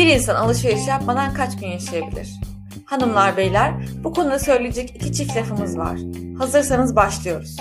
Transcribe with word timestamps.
Bir 0.00 0.06
insan 0.06 0.34
alışveriş 0.34 0.88
yapmadan 0.88 1.34
kaç 1.34 1.60
gün 1.60 1.68
yaşayabilir? 1.68 2.40
Hanımlar 2.86 3.36
beyler 3.36 3.74
bu 4.04 4.12
konuda 4.12 4.38
söyleyecek 4.38 4.96
iki 4.96 5.12
çift 5.12 5.36
lafımız 5.36 5.78
var. 5.78 5.98
Hazırsanız 6.38 6.96
başlıyoruz. 6.96 7.56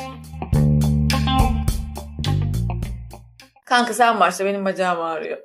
Kanka 3.65 3.93
sen 3.93 4.19
başla 4.19 4.45
benim 4.45 4.65
bacağım 4.65 5.01
ağrıyor. 5.01 5.37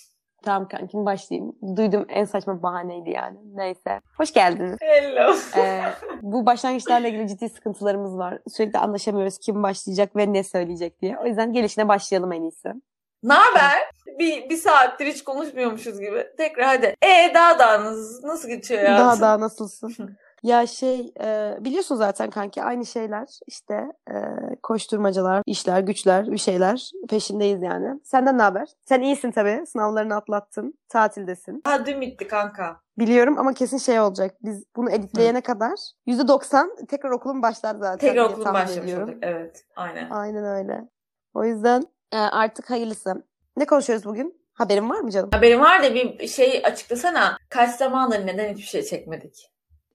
Tamam 0.44 0.68
kankim 0.68 1.06
başlayayım. 1.06 1.52
Duydum 1.76 2.06
en 2.08 2.24
saçma 2.24 2.62
bahaneydi 2.62 3.10
yani. 3.10 3.38
Neyse. 3.54 4.00
Hoş 4.16 4.32
geldiniz. 4.32 4.78
Hello. 4.80 5.34
Ee, 5.56 5.82
bu 6.22 6.46
başlangıçlarla 6.46 7.08
ilgili 7.08 7.28
ciddi 7.28 7.48
sıkıntılarımız 7.48 8.18
var. 8.18 8.38
Sürekli 8.48 8.78
anlaşamıyoruz 8.78 9.38
kim 9.38 9.62
başlayacak 9.62 10.16
ve 10.16 10.32
ne 10.32 10.44
söyleyecek 10.44 11.02
diye. 11.02 11.18
O 11.18 11.26
yüzden 11.26 11.52
gelişine 11.52 11.88
başlayalım 11.88 12.32
en 12.32 12.42
iyisi. 12.42 12.72
Ne 13.22 13.32
haber? 13.32 13.78
Bir, 14.18 14.50
bir 14.50 14.56
saattir 14.56 15.06
hiç 15.06 15.24
konuşmuyormuşuz 15.24 16.00
gibi. 16.00 16.26
Tekrar 16.36 16.66
hadi. 16.66 16.96
E 17.02 17.34
daha 17.34 17.58
daha 17.58 17.84
nasıl, 17.84 18.28
nasıl 18.28 18.48
geçiyor 18.48 18.82
ya? 18.82 18.98
Daha 18.98 19.20
daha 19.20 19.40
nasılsın? 19.40 20.16
ya 20.42 20.66
şey 20.66 21.12
e, 21.20 21.56
biliyorsun 21.60 21.96
zaten 21.96 22.30
kanki 22.30 22.62
aynı 22.62 22.86
şeyler 22.86 23.28
işte 23.46 23.74
e, 24.10 24.14
koşturmacalar, 24.62 25.42
işler, 25.46 25.80
güçler, 25.80 26.32
bir 26.32 26.38
şeyler 26.38 26.90
peşindeyiz 27.08 27.62
yani. 27.62 28.00
Senden 28.04 28.38
ne 28.38 28.42
haber? 28.42 28.68
Sen 28.84 29.00
iyisin 29.00 29.30
tabii. 29.30 29.66
Sınavlarını 29.66 30.16
atlattın. 30.16 30.78
Tatildesin. 30.88 31.60
Ha 31.64 31.86
dün 31.86 32.00
bitti 32.00 32.28
kanka. 32.28 32.80
Biliyorum 32.98 33.38
ama 33.38 33.52
kesin 33.52 33.78
şey 33.78 34.00
olacak. 34.00 34.34
Biz 34.42 34.64
bunu 34.76 34.90
editleyene 34.90 35.40
kadar 35.40 35.78
%90 36.06 36.86
tekrar 36.86 37.10
okulun 37.10 37.42
başlar 37.42 37.74
zaten. 37.74 38.08
Tekrar 38.08 38.30
okulun 38.30 38.54
başlamış 38.54 38.94
olduk. 38.94 39.14
Evet. 39.22 39.64
Aynen. 39.76 40.10
Aynen 40.10 40.44
öyle. 40.44 40.88
O 41.34 41.44
yüzden 41.44 41.86
e, 42.12 42.16
artık 42.16 42.70
hayırlısı. 42.70 43.24
Ne 43.56 43.64
konuşuyoruz 43.66 44.04
bugün? 44.06 44.42
Haberin 44.54 44.90
var 44.90 45.00
mı 45.00 45.10
canım? 45.10 45.28
Haberin 45.32 45.60
var 45.60 45.82
da 45.82 45.94
bir 45.94 46.28
şey 46.28 46.62
açıklasana. 46.64 47.38
Kaç 47.48 47.70
zamandır 47.76 48.26
neden 48.26 48.52
hiçbir 48.52 48.62
şey 48.66 48.82
çekmedik? 48.82 49.50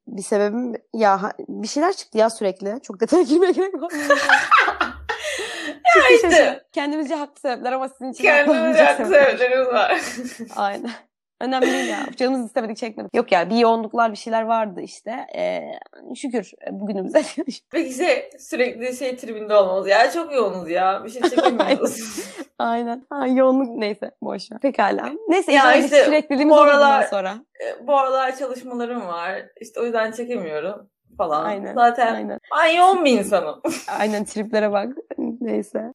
Bir 0.07 0.21
sebebim 0.21 0.73
ya 0.93 1.33
bir 1.39 1.67
şeyler 1.67 1.93
çıktı 1.93 2.17
ya 2.17 2.29
sürekli. 2.29 2.81
Çok 2.83 2.99
detaya 2.99 3.23
girmeye 3.23 3.51
gerek 3.51 3.73
yok. 3.73 3.91
Ya 5.97 6.03
işte. 6.15 6.63
Kendimizce 6.73 7.15
haklı 7.15 7.39
sebepler 7.39 7.71
ama 7.71 7.89
sizin 7.89 8.11
için 8.11 8.23
Kendimize 8.23 8.83
haklı 8.83 9.03
haklı 9.03 9.05
sebepler. 9.05 9.37
sebeplerimiz 9.37 9.67
var. 9.67 10.01
Aynen. 10.55 10.91
Önemli 11.41 11.67
değil 11.67 11.89
ya. 11.89 11.99
Canımız 12.17 12.45
istemedik 12.45 12.77
çekmedik. 12.77 13.15
Yok 13.15 13.31
ya 13.31 13.49
bir 13.49 13.55
yoğunluklar 13.57 14.11
bir 14.11 14.17
şeyler 14.17 14.41
vardı 14.41 14.81
işte. 14.81 15.11
Ee, 15.35 15.61
şükür 16.15 16.51
bugünümüze. 16.71 17.23
Peki 17.71 17.93
şey 17.93 18.29
sürekli 18.39 18.95
şey 18.97 19.15
tribinde 19.17 19.55
olmamız. 19.55 19.87
Ya 19.87 20.11
çok 20.11 20.33
yoğunuz 20.33 20.69
ya. 20.69 21.01
Bir 21.05 21.09
şey 21.09 21.21
çekemiyoruz. 21.21 21.97
Aynen. 22.59 23.05
Ha, 23.09 23.27
yoğunluk 23.27 23.69
neyse 23.77 24.11
boş 24.21 24.51
ver. 24.51 24.59
Pekala. 24.59 25.09
Neyse 25.27 25.51
Ya 25.51 25.71
ya 25.71 25.75
işte 25.75 26.05
sürekliliğimiz 26.05 26.55
bu 26.55 26.61
aralar- 26.61 27.03
sonra. 27.07 27.33
E, 27.65 27.87
Bu 27.87 27.97
aralar 27.97 28.35
çalışmalarım 28.37 29.07
var. 29.07 29.41
İşte 29.61 29.79
o 29.79 29.83
yüzden 29.83 30.11
çekemiyorum 30.11 30.89
falan. 31.17 31.45
Aynen. 31.45 31.73
Zaten 31.73 32.15
Aynen. 32.15 32.39
ben 32.57 32.65
yoğun 32.77 33.05
bir 33.05 33.11
insanım. 33.19 33.61
Aynen 33.99 34.25
triplere 34.25 34.71
bak. 34.71 34.87
Neyse. 35.41 35.93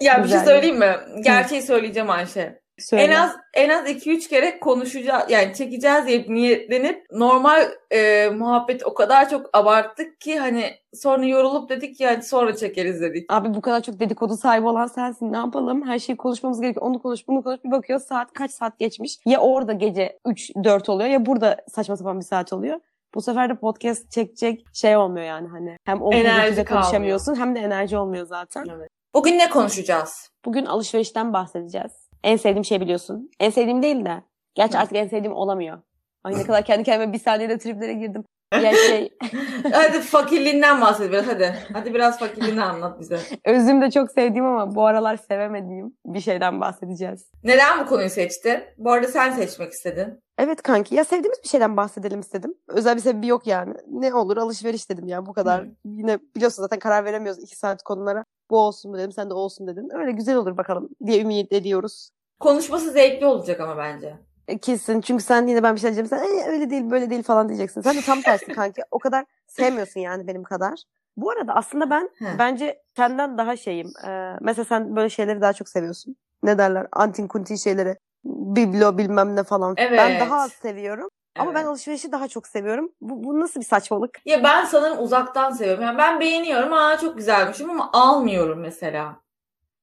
ya 0.00 0.14
bir 0.24 0.28
şey 0.28 0.38
Güzel. 0.38 0.44
söyleyeyim 0.44 0.78
mi? 0.78 0.96
Gerçeği 1.24 1.62
söyleyeceğim 1.62 2.10
Ayşe. 2.10 2.60
Söyle. 2.78 3.02
En 3.02 3.12
az 3.12 3.36
en 3.54 3.68
az 3.68 3.88
2-3 3.88 4.28
kere 4.28 4.60
konuşacağız 4.60 5.30
yani 5.30 5.54
çekeceğiz 5.54 6.06
diye 6.06 6.24
niyetlenip 6.28 7.06
normal 7.12 7.62
e, 7.90 8.28
muhabbet 8.28 8.86
o 8.86 8.94
kadar 8.94 9.30
çok 9.30 9.50
abarttık 9.52 10.20
ki 10.20 10.38
hani 10.38 10.74
sonra 10.94 11.24
yorulup 11.24 11.70
dedik 11.70 12.00
hadi 12.04 12.22
sonra 12.22 12.56
çekeriz 12.56 13.00
dedik. 13.00 13.32
Abi 13.32 13.54
bu 13.54 13.60
kadar 13.60 13.82
çok 13.82 14.00
dedikodu 14.00 14.36
sahibi 14.36 14.66
olan 14.66 14.86
sensin. 14.86 15.32
Ne 15.32 15.36
yapalım? 15.36 15.86
Her 15.86 15.98
şeyi 15.98 16.16
konuşmamız 16.16 16.60
gerekiyor. 16.60 16.86
Onu 16.86 17.02
konuş, 17.02 17.28
bunu 17.28 17.42
konuş. 17.42 17.64
Bir 17.64 17.70
bakıyor 17.70 18.00
saat 18.00 18.32
kaç 18.32 18.50
saat 18.50 18.78
geçmiş. 18.78 19.18
Ya 19.26 19.40
orada 19.40 19.72
gece 19.72 20.18
3-4 20.26 20.90
oluyor 20.90 21.10
ya 21.10 21.26
burada 21.26 21.56
saçma 21.74 21.96
sapan 21.96 22.20
bir 22.20 22.24
saat 22.24 22.52
oluyor. 22.52 22.80
Bu 23.14 23.22
sefer 23.22 23.50
de 23.50 23.54
podcast 23.54 24.10
çekecek 24.10 24.66
şey 24.72 24.96
olmuyor 24.96 25.26
yani 25.26 25.48
hani. 25.48 25.76
Hem 25.84 26.02
o 26.02 26.12
Enerji 26.12 26.64
konuşamıyorsun 26.64 27.34
hem 27.34 27.54
de 27.54 27.60
enerji 27.60 27.96
olmuyor 27.96 28.26
zaten. 28.26 28.66
Bugün 29.14 29.38
ne 29.38 29.50
konuşacağız? 29.50 30.30
Bugün 30.44 30.66
alışverişten 30.66 31.32
bahsedeceğiz. 31.32 32.05
En 32.26 32.36
sevdiğim 32.36 32.64
şey 32.64 32.80
biliyorsun. 32.80 33.30
En 33.40 33.50
sevdiğim 33.50 33.82
değil 33.82 34.04
de. 34.04 34.22
Gerçi 34.54 34.78
artık 34.78 34.96
en 34.96 35.08
sevdiğim 35.08 35.36
olamıyor. 35.36 35.78
Ay 36.24 36.34
ne 36.38 36.42
kadar 36.42 36.64
kendi 36.64 36.84
kendime 36.84 37.12
bir 37.12 37.18
saniyede 37.18 37.58
triplere 37.58 37.92
girdim. 37.92 38.24
Ya 38.54 38.72
şey 38.74 39.16
hadi 39.72 40.00
fakirliğinden 40.00 40.80
bahset 40.80 41.10
biraz 41.12 41.26
hadi. 41.26 41.54
Hadi 41.72 41.94
biraz 41.94 42.18
fakirliğini 42.18 42.62
anlat 42.62 43.00
bize. 43.00 43.20
özüm 43.44 43.82
de 43.82 43.90
çok 43.90 44.10
sevdiğim 44.10 44.46
ama 44.46 44.74
bu 44.74 44.86
aralar 44.86 45.16
sevemediğim 45.16 45.96
bir 46.06 46.20
şeyden 46.20 46.60
bahsedeceğiz. 46.60 47.30
Neden 47.44 47.80
bu 47.80 47.86
konuyu 47.88 48.10
seçtin? 48.10 48.64
Bu 48.78 48.92
arada 48.92 49.08
sen 49.08 49.30
seçmek 49.32 49.72
istedin. 49.72 50.20
Evet 50.38 50.62
kanki 50.62 50.94
ya 50.94 51.04
sevdiğimiz 51.04 51.42
bir 51.44 51.48
şeyden 51.48 51.76
bahsedelim 51.76 52.20
istedim. 52.20 52.54
Özel 52.68 52.96
bir 52.96 53.00
sebebi 53.00 53.26
yok 53.26 53.46
yani. 53.46 53.74
Ne 53.90 54.14
olur 54.14 54.36
alışveriş 54.36 54.90
dedim 54.90 55.08
ya 55.08 55.26
bu 55.26 55.32
kadar. 55.32 55.62
Hı. 55.64 55.68
Yine 55.84 56.18
biliyorsun 56.36 56.62
zaten 56.62 56.78
karar 56.78 57.04
veremiyoruz 57.04 57.42
iki 57.42 57.56
saat 57.56 57.82
konulara. 57.82 58.24
Bu 58.50 58.58
olsun 58.58 58.90
mu 58.90 58.98
dedim 58.98 59.12
sen 59.12 59.30
de 59.30 59.34
olsun 59.34 59.66
dedin. 59.66 59.88
Öyle 59.94 60.12
güzel 60.12 60.36
olur 60.36 60.56
bakalım 60.56 60.88
diye 61.06 61.20
ümit 61.22 61.52
ediyoruz. 61.52 62.10
Konuşması 62.40 62.90
zevkli 62.90 63.26
olacak 63.26 63.60
ama 63.60 63.76
bence. 63.76 64.14
E, 64.48 64.58
Kesin 64.58 65.00
çünkü 65.00 65.24
sen 65.24 65.46
yine 65.46 65.62
ben 65.62 65.74
bir 65.74 65.80
şey 65.80 65.94
diyeceğim 65.94 66.08
sen 66.08 66.38
"E, 66.38 66.46
öyle 66.52 66.70
değil 66.70 66.90
böyle 66.90 67.10
değil 67.10 67.22
falan 67.22 67.48
diyeceksin. 67.48 67.80
Sen 67.80 67.96
de 67.96 68.02
tam 68.02 68.22
tersi 68.22 68.52
kanki 68.52 68.82
o 68.90 68.98
kadar 68.98 69.24
sevmiyorsun 69.46 70.00
yani 70.00 70.26
benim 70.26 70.42
kadar. 70.42 70.82
Bu 71.16 71.30
arada 71.30 71.54
aslında 71.54 71.90
ben 71.90 72.10
Hı. 72.18 72.38
bence 72.38 72.82
senden 72.96 73.38
daha 73.38 73.56
şeyim. 73.56 73.92
Ee, 74.06 74.36
mesela 74.40 74.64
sen 74.64 74.96
böyle 74.96 75.10
şeyleri 75.10 75.40
daha 75.40 75.52
çok 75.52 75.68
seviyorsun. 75.68 76.16
Ne 76.42 76.58
derler? 76.58 76.86
Antin 76.92 77.28
kuntin 77.28 77.56
şeyleri. 77.56 77.96
Biblo 78.24 78.98
bilmem 78.98 79.36
ne 79.36 79.42
falan. 79.44 79.76
Ben 79.76 79.84
Evet. 80.10 80.20
daha 80.20 80.40
az 80.40 80.52
seviyorum. 80.52 81.08
Ama 81.38 81.54
ben 81.54 81.58
Evet. 81.60 81.68
alışverişi 81.68 82.12
daha 82.12 82.28
çok 82.28 82.46
seviyorum. 82.46 82.92
Bu, 83.00 83.24
bu 83.24 83.40
nasıl 83.40 83.60
bir 83.60 83.64
saçmalık? 83.64 84.18
Ya 84.24 84.42
ben 84.44 84.64
sanırım 84.64 84.98
uzaktan 85.04 85.50
seviyorum. 85.50 85.84
Yani 85.84 85.98
ben 85.98 86.20
beğeniyorum. 86.20 86.72
Aa 86.72 86.98
çok 86.98 87.16
güzelmişim 87.16 87.70
ama 87.70 87.90
almıyorum 87.92 88.58
mesela. 88.60 89.16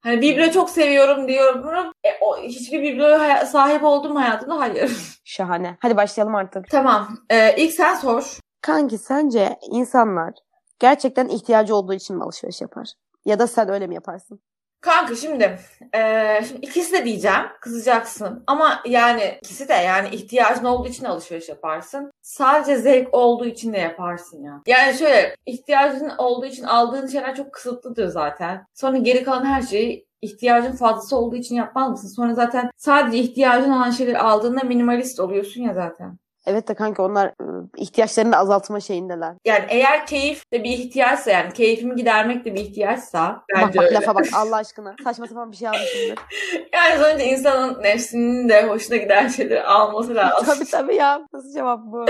Hani 0.03 0.21
biblo 0.21 0.51
çok 0.51 0.69
seviyorum 0.69 1.27
diyorum. 1.27 1.91
E, 2.05 2.09
o, 2.21 2.37
hiçbir 2.37 2.81
bibloya 2.81 3.45
sahip 3.45 3.83
oldum 3.83 4.15
hayatımda? 4.15 4.59
Hayır. 4.59 4.91
Şahane. 5.23 5.77
Hadi 5.79 5.97
başlayalım 5.97 6.35
artık. 6.35 6.69
tamam. 6.69 7.07
Ee, 7.29 7.55
ilk 7.57 7.73
sen 7.73 7.95
sor. 7.95 8.37
Kanki 8.61 8.97
sence 8.97 9.59
insanlar 9.71 10.33
gerçekten 10.79 11.27
ihtiyacı 11.27 11.75
olduğu 11.75 11.93
için 11.93 12.15
mi 12.17 12.23
alışveriş 12.23 12.61
yapar? 12.61 12.93
Ya 13.25 13.39
da 13.39 13.47
sen 13.47 13.69
öyle 13.69 13.87
mi 13.87 13.95
yaparsın? 13.95 14.39
Kanka 14.83 15.15
şimdi, 15.15 15.59
eee, 15.93 16.43
şimdi 16.47 16.65
ikisi 16.65 16.93
de 16.93 17.05
diyeceğim. 17.05 17.41
Kızacaksın. 17.61 18.43
Ama 18.47 18.81
yani 18.85 19.37
ikisi 19.41 19.69
de 19.69 19.73
yani 19.73 20.09
ihtiyacın 20.09 20.65
olduğu 20.65 20.87
için 20.87 21.05
alışveriş 21.05 21.49
yaparsın. 21.49 22.11
Sadece 22.21 22.75
zevk 22.75 23.13
olduğu 23.13 23.45
için 23.45 23.73
de 23.73 23.77
yaparsın 23.77 24.43
ya. 24.43 24.61
Yani 24.67 24.97
şöyle 24.97 25.35
ihtiyacın 25.45 26.09
olduğu 26.17 26.45
için 26.45 26.63
aldığın 26.63 27.07
şeyler 27.07 27.35
çok 27.35 27.53
kısıtlıdır 27.53 28.07
zaten. 28.07 28.65
Sonra 28.73 28.97
geri 28.97 29.23
kalan 29.23 29.45
her 29.45 29.61
şeyi 29.61 30.07
ihtiyacın 30.21 30.71
fazlası 30.71 31.17
olduğu 31.17 31.35
için 31.35 31.55
yapmaz 31.55 31.91
mısın? 31.91 32.07
Sonra 32.07 32.33
zaten 32.33 32.69
sadece 32.77 33.17
ihtiyacın 33.17 33.71
olan 33.71 33.91
şeyleri 33.91 34.19
aldığında 34.19 34.63
minimalist 34.63 35.19
oluyorsun 35.19 35.61
ya 35.61 35.73
zaten. 35.73 36.17
Evet 36.45 36.67
de 36.67 36.73
kanki 36.73 37.01
onlar 37.01 37.33
ihtiyaçlarını 37.77 38.31
da 38.31 38.37
azaltma 38.37 38.79
şeyindeler. 38.79 39.33
Yani 39.45 39.65
eğer 39.69 40.05
keyif 40.05 40.51
de 40.53 40.63
bir 40.63 40.69
ihtiyaçsa 40.69 41.31
yani 41.31 41.53
keyfimi 41.53 41.95
gidermek 41.95 42.45
de 42.45 42.55
bir 42.55 42.59
ihtiyaçsa 42.59 43.29
Bak 43.29 43.43
bence 43.55 43.79
bak 43.79 43.85
öyle. 43.85 43.93
lafa 43.95 44.15
bak 44.15 44.25
Allah 44.33 44.55
aşkına. 44.57 44.95
Saçma 45.03 45.27
sapan 45.27 45.51
bir 45.51 45.57
şey 45.57 45.67
almışımdır. 45.67 46.19
Yani 46.73 46.93
sonuçta 47.03 47.23
insanın 47.23 47.83
nefsinin 47.83 48.49
de 48.49 48.63
hoşuna 48.67 48.97
giden 48.97 49.27
şeyleri 49.27 49.63
alması 49.63 50.15
lazım. 50.15 50.45
tabii 50.45 50.65
tabii 50.71 50.95
ya. 50.95 51.27
Nasıl 51.33 51.53
cevap 51.53 51.79
bu? 51.85 52.05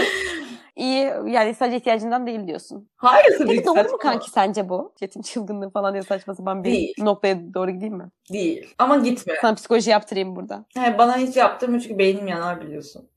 İyi 0.76 1.12
yani 1.28 1.56
sadece 1.56 1.78
ihtiyacından 1.78 2.28
değil 2.28 2.48
diyorsun. 2.48 2.90
Hayır 2.96 3.38
tabii 3.38 3.48
Peki 3.50 3.62
ki 3.62 3.66
doğru 3.68 3.92
mu 3.92 3.98
kanki 3.98 4.30
sence 4.32 4.70
bu? 4.70 4.94
Yetim 5.02 5.22
çılgınlığı 5.22 5.70
falan 5.70 5.94
diye 5.94 6.04
saçma 6.04 6.36
sapan 6.36 6.64
bir 6.64 6.72
Değil. 6.72 6.94
noktaya 6.98 7.54
doğru 7.54 7.72
gideyim 7.72 7.96
mi? 7.96 8.06
Değil. 8.34 8.74
Ama 8.78 8.98
gitme. 8.98 9.34
Sana 9.42 9.56
psikoloji 9.56 9.90
yaptırayım 9.90 10.36
burada. 10.36 10.66
Yani 10.76 10.98
bana 10.98 11.18
hiç 11.18 11.38
yaptırma 11.38 11.80
çünkü 11.80 11.98
beynim 11.98 12.28
yanar 12.28 12.62
biliyorsun. 12.62 13.10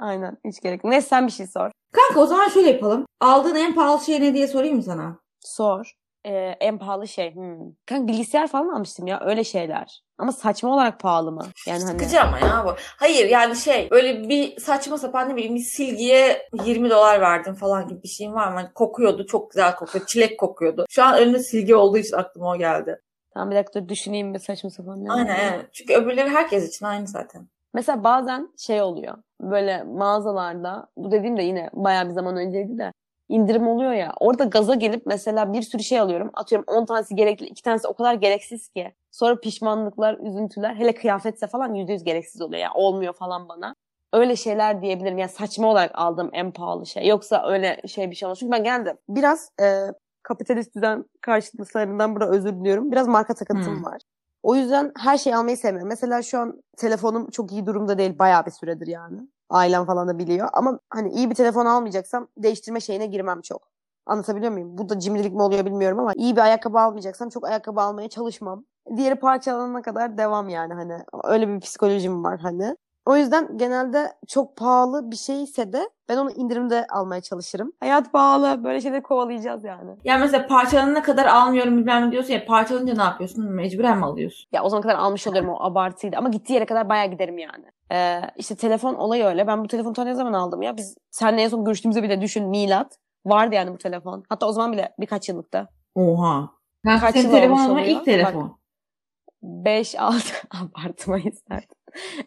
Aynen 0.00 0.36
hiç 0.44 0.60
gerek 0.60 0.84
yok. 0.84 0.90
Neyse 0.90 1.08
sen 1.08 1.26
bir 1.26 1.32
şey 1.32 1.46
sor. 1.46 1.70
Kanka 1.92 2.20
o 2.20 2.26
zaman 2.26 2.48
şöyle 2.48 2.70
yapalım. 2.70 3.06
Aldığın 3.20 3.54
en 3.54 3.74
pahalı 3.74 4.04
şey 4.04 4.20
ne 4.20 4.34
diye 4.34 4.46
sorayım 4.46 4.76
mı 4.76 4.82
sana? 4.82 5.18
Sor. 5.40 5.92
Ee, 6.24 6.32
en 6.60 6.78
pahalı 6.78 7.08
şey. 7.08 7.34
Hmm. 7.34 7.58
Kanka 7.86 8.08
bilgisayar 8.08 8.46
falan 8.46 8.68
almıştım 8.68 9.06
ya 9.06 9.20
öyle 9.24 9.44
şeyler. 9.44 10.02
Ama 10.18 10.32
saçma 10.32 10.74
olarak 10.74 11.00
pahalı 11.00 11.32
mı? 11.32 11.46
Yani 11.66 11.82
hani 11.84 11.90
Sıkıcı 11.90 12.20
ama 12.20 12.38
ya 12.38 12.64
bu. 12.66 12.74
Hayır 12.98 13.28
yani 13.28 13.56
şey 13.56 13.88
böyle 13.90 14.28
bir 14.28 14.60
saçma 14.60 14.98
sapan 14.98 15.28
ne 15.28 15.36
bileyim 15.36 15.54
bir 15.54 15.60
silgiye 15.60 16.48
20 16.64 16.90
dolar 16.90 17.20
verdim 17.20 17.54
falan 17.54 17.88
gibi 17.88 18.02
bir 18.02 18.08
şeyin 18.08 18.32
var 18.32 18.48
mı? 18.48 18.54
Hani 18.54 18.72
kokuyordu 18.74 19.26
çok 19.26 19.50
güzel 19.50 19.76
kokuyordu. 19.76 20.06
Çilek 20.08 20.38
kokuyordu. 20.40 20.86
Şu 20.90 21.04
an 21.04 21.18
önünde 21.18 21.38
silgi 21.38 21.74
olduğu 21.74 21.98
için 21.98 22.16
aklıma 22.16 22.50
o 22.50 22.56
geldi. 22.56 23.00
Tamam 23.34 23.50
bir 23.50 23.56
dakika 23.56 23.82
dur 23.82 23.88
düşüneyim 23.88 24.34
bir 24.34 24.38
saçma 24.38 24.70
sapan 24.70 25.04
ne? 25.04 25.12
Aynen 25.12 25.36
yani. 25.44 25.62
Çünkü 25.72 25.94
öbürleri 25.94 26.28
herkes 26.28 26.68
için 26.68 26.86
aynı 26.86 27.06
zaten. 27.06 27.48
Mesela 27.74 28.04
bazen 28.04 28.48
şey 28.58 28.82
oluyor. 28.82 29.18
Böyle 29.40 29.82
mağazalarda 29.82 30.86
bu 30.96 31.10
dediğim 31.12 31.36
de 31.36 31.42
yine 31.42 31.70
bayağı 31.72 32.04
bir 32.08 32.12
zaman 32.12 32.36
önceydi 32.36 32.78
de 32.78 32.92
indirim 33.28 33.68
oluyor 33.68 33.92
ya. 33.92 34.12
Orada 34.20 34.44
gaza 34.44 34.74
gelip 34.74 35.06
mesela 35.06 35.52
bir 35.52 35.62
sürü 35.62 35.82
şey 35.82 36.00
alıyorum. 36.00 36.30
Atıyorum 36.34 36.64
10 36.68 36.84
tanesi 36.84 37.14
gerekli, 37.16 37.46
2 37.46 37.62
tanesi 37.62 37.88
o 37.88 37.94
kadar 37.94 38.14
gereksiz 38.14 38.68
ki. 38.68 38.92
Sonra 39.10 39.40
pişmanlıklar, 39.40 40.18
üzüntüler. 40.18 40.74
Hele 40.74 40.94
kıyafetse 40.94 41.46
falan 41.46 41.74
%100 41.74 42.04
gereksiz 42.04 42.42
oluyor 42.42 42.62
ya. 42.62 42.70
Olmuyor 42.74 43.12
falan 43.12 43.48
bana. 43.48 43.74
öyle 44.12 44.36
şeyler 44.36 44.82
diyebilirim. 44.82 45.18
Yani 45.18 45.30
saçma 45.30 45.68
olarak 45.68 45.90
aldığım 45.94 46.30
en 46.32 46.50
pahalı 46.50 46.86
şey. 46.86 47.06
Yoksa 47.06 47.46
öyle 47.48 47.80
şey 47.88 48.10
bir 48.10 48.16
şey 48.16 48.26
olmaz. 48.26 48.38
Çünkü 48.38 48.52
ben 48.52 48.64
genelde 48.64 48.96
biraz 49.08 49.50
e, 49.62 49.64
kapitalist 50.22 50.74
düzen 50.74 51.04
karşıtlıklarından 51.20 52.14
burada 52.16 52.30
özür 52.30 52.52
diliyorum. 52.52 52.92
Biraz 52.92 53.08
marka 53.08 53.34
takıntım 53.34 53.76
Hmm. 53.76 53.84
var. 53.84 54.00
O 54.42 54.54
yüzden 54.54 54.92
her 54.98 55.18
şeyi 55.18 55.36
almayı 55.36 55.56
sevmiyorum. 55.56 55.88
Mesela 55.88 56.22
şu 56.22 56.38
an 56.38 56.62
telefonum 56.76 57.30
çok 57.30 57.52
iyi 57.52 57.66
durumda 57.66 57.98
değil. 57.98 58.18
Bayağı 58.18 58.46
bir 58.46 58.50
süredir 58.50 58.86
yani. 58.86 59.28
Ailem 59.50 59.84
falan 59.84 60.08
da 60.08 60.18
biliyor. 60.18 60.48
Ama 60.52 60.78
hani 60.90 61.12
iyi 61.12 61.30
bir 61.30 61.34
telefon 61.34 61.66
almayacaksam 61.66 62.28
değiştirme 62.36 62.80
şeyine 62.80 63.06
girmem 63.06 63.40
çok. 63.40 63.62
Anlatabiliyor 64.06 64.52
muyum? 64.52 64.78
Bu 64.78 64.88
da 64.88 64.98
cimrilik 64.98 65.34
mi 65.34 65.42
oluyor 65.42 65.66
bilmiyorum 65.66 65.98
ama 65.98 66.12
iyi 66.14 66.36
bir 66.36 66.40
ayakkabı 66.40 66.78
almayacaksam 66.78 67.28
çok 67.28 67.46
ayakkabı 67.46 67.80
almaya 67.80 68.08
çalışmam. 68.08 68.64
Diğeri 68.96 69.14
parçalanana 69.14 69.82
kadar 69.82 70.18
devam 70.18 70.48
yani 70.48 70.74
hani. 70.74 70.98
Öyle 71.24 71.48
bir 71.48 71.60
psikolojim 71.60 72.24
var 72.24 72.40
hani. 72.40 72.76
O 73.06 73.16
yüzden 73.16 73.58
genelde 73.58 74.12
çok 74.28 74.56
pahalı 74.56 75.10
bir 75.10 75.16
şey 75.16 75.42
ise 75.42 75.72
de 75.72 75.90
ben 76.08 76.16
onu 76.16 76.30
indirimde 76.30 76.86
almaya 76.90 77.20
çalışırım. 77.20 77.72
Hayat 77.80 78.12
pahalı. 78.12 78.64
Böyle 78.64 78.80
şeyleri 78.80 79.02
kovalayacağız 79.02 79.64
yani. 79.64 79.96
Ya 80.04 80.18
mesela 80.18 80.46
parçalanana 80.46 81.02
kadar 81.02 81.26
almıyorum 81.26 81.76
bilmem 81.78 82.06
ne 82.06 82.12
diyorsun 82.12 82.32
ya 82.32 82.44
parçalanınca 82.44 82.94
ne 82.94 83.02
yapıyorsun? 83.02 83.44
Mecburen 83.44 83.98
mi 83.98 84.04
alıyorsun? 84.06 84.48
Ya 84.52 84.62
o 84.64 84.68
zaman 84.68 84.82
kadar 84.82 84.94
almış 84.94 85.26
oluyorum 85.26 85.50
o 85.50 85.62
abartıydı. 85.62 86.16
Ama 86.16 86.28
gittiği 86.28 86.52
yere 86.54 86.66
kadar 86.66 86.88
bayağı 86.88 87.06
giderim 87.06 87.38
yani. 87.38 87.64
Ee, 87.92 88.20
işte 88.36 88.54
telefon 88.54 88.94
olayı 88.94 89.24
öyle. 89.24 89.46
Ben 89.46 89.64
bu 89.64 89.68
telefonu 89.68 89.92
ta 89.92 90.04
ne 90.04 90.14
zaman 90.14 90.32
aldım 90.32 90.62
ya? 90.62 90.76
Biz 90.76 90.96
seninle 91.10 91.42
en 91.42 91.48
son 91.48 91.64
görüştüğümüzde 91.64 92.02
bile 92.02 92.20
düşün 92.20 92.48
milat. 92.48 92.98
Vardı 93.26 93.54
yani 93.54 93.72
bu 93.72 93.78
telefon. 93.78 94.24
Hatta 94.28 94.46
o 94.46 94.52
zaman 94.52 94.72
bile 94.72 94.94
birkaç 95.00 95.28
yıllıkta. 95.28 95.68
Oha. 95.94 96.50
Ben 96.84 97.00
Kaç 97.00 97.14
senin 97.14 97.30
telefonun 97.30 97.78
ilk 97.78 98.04
telefon. 98.04 98.60
5-6 99.42 100.34
abartmayız 100.50 101.42
zaten. 101.48 101.79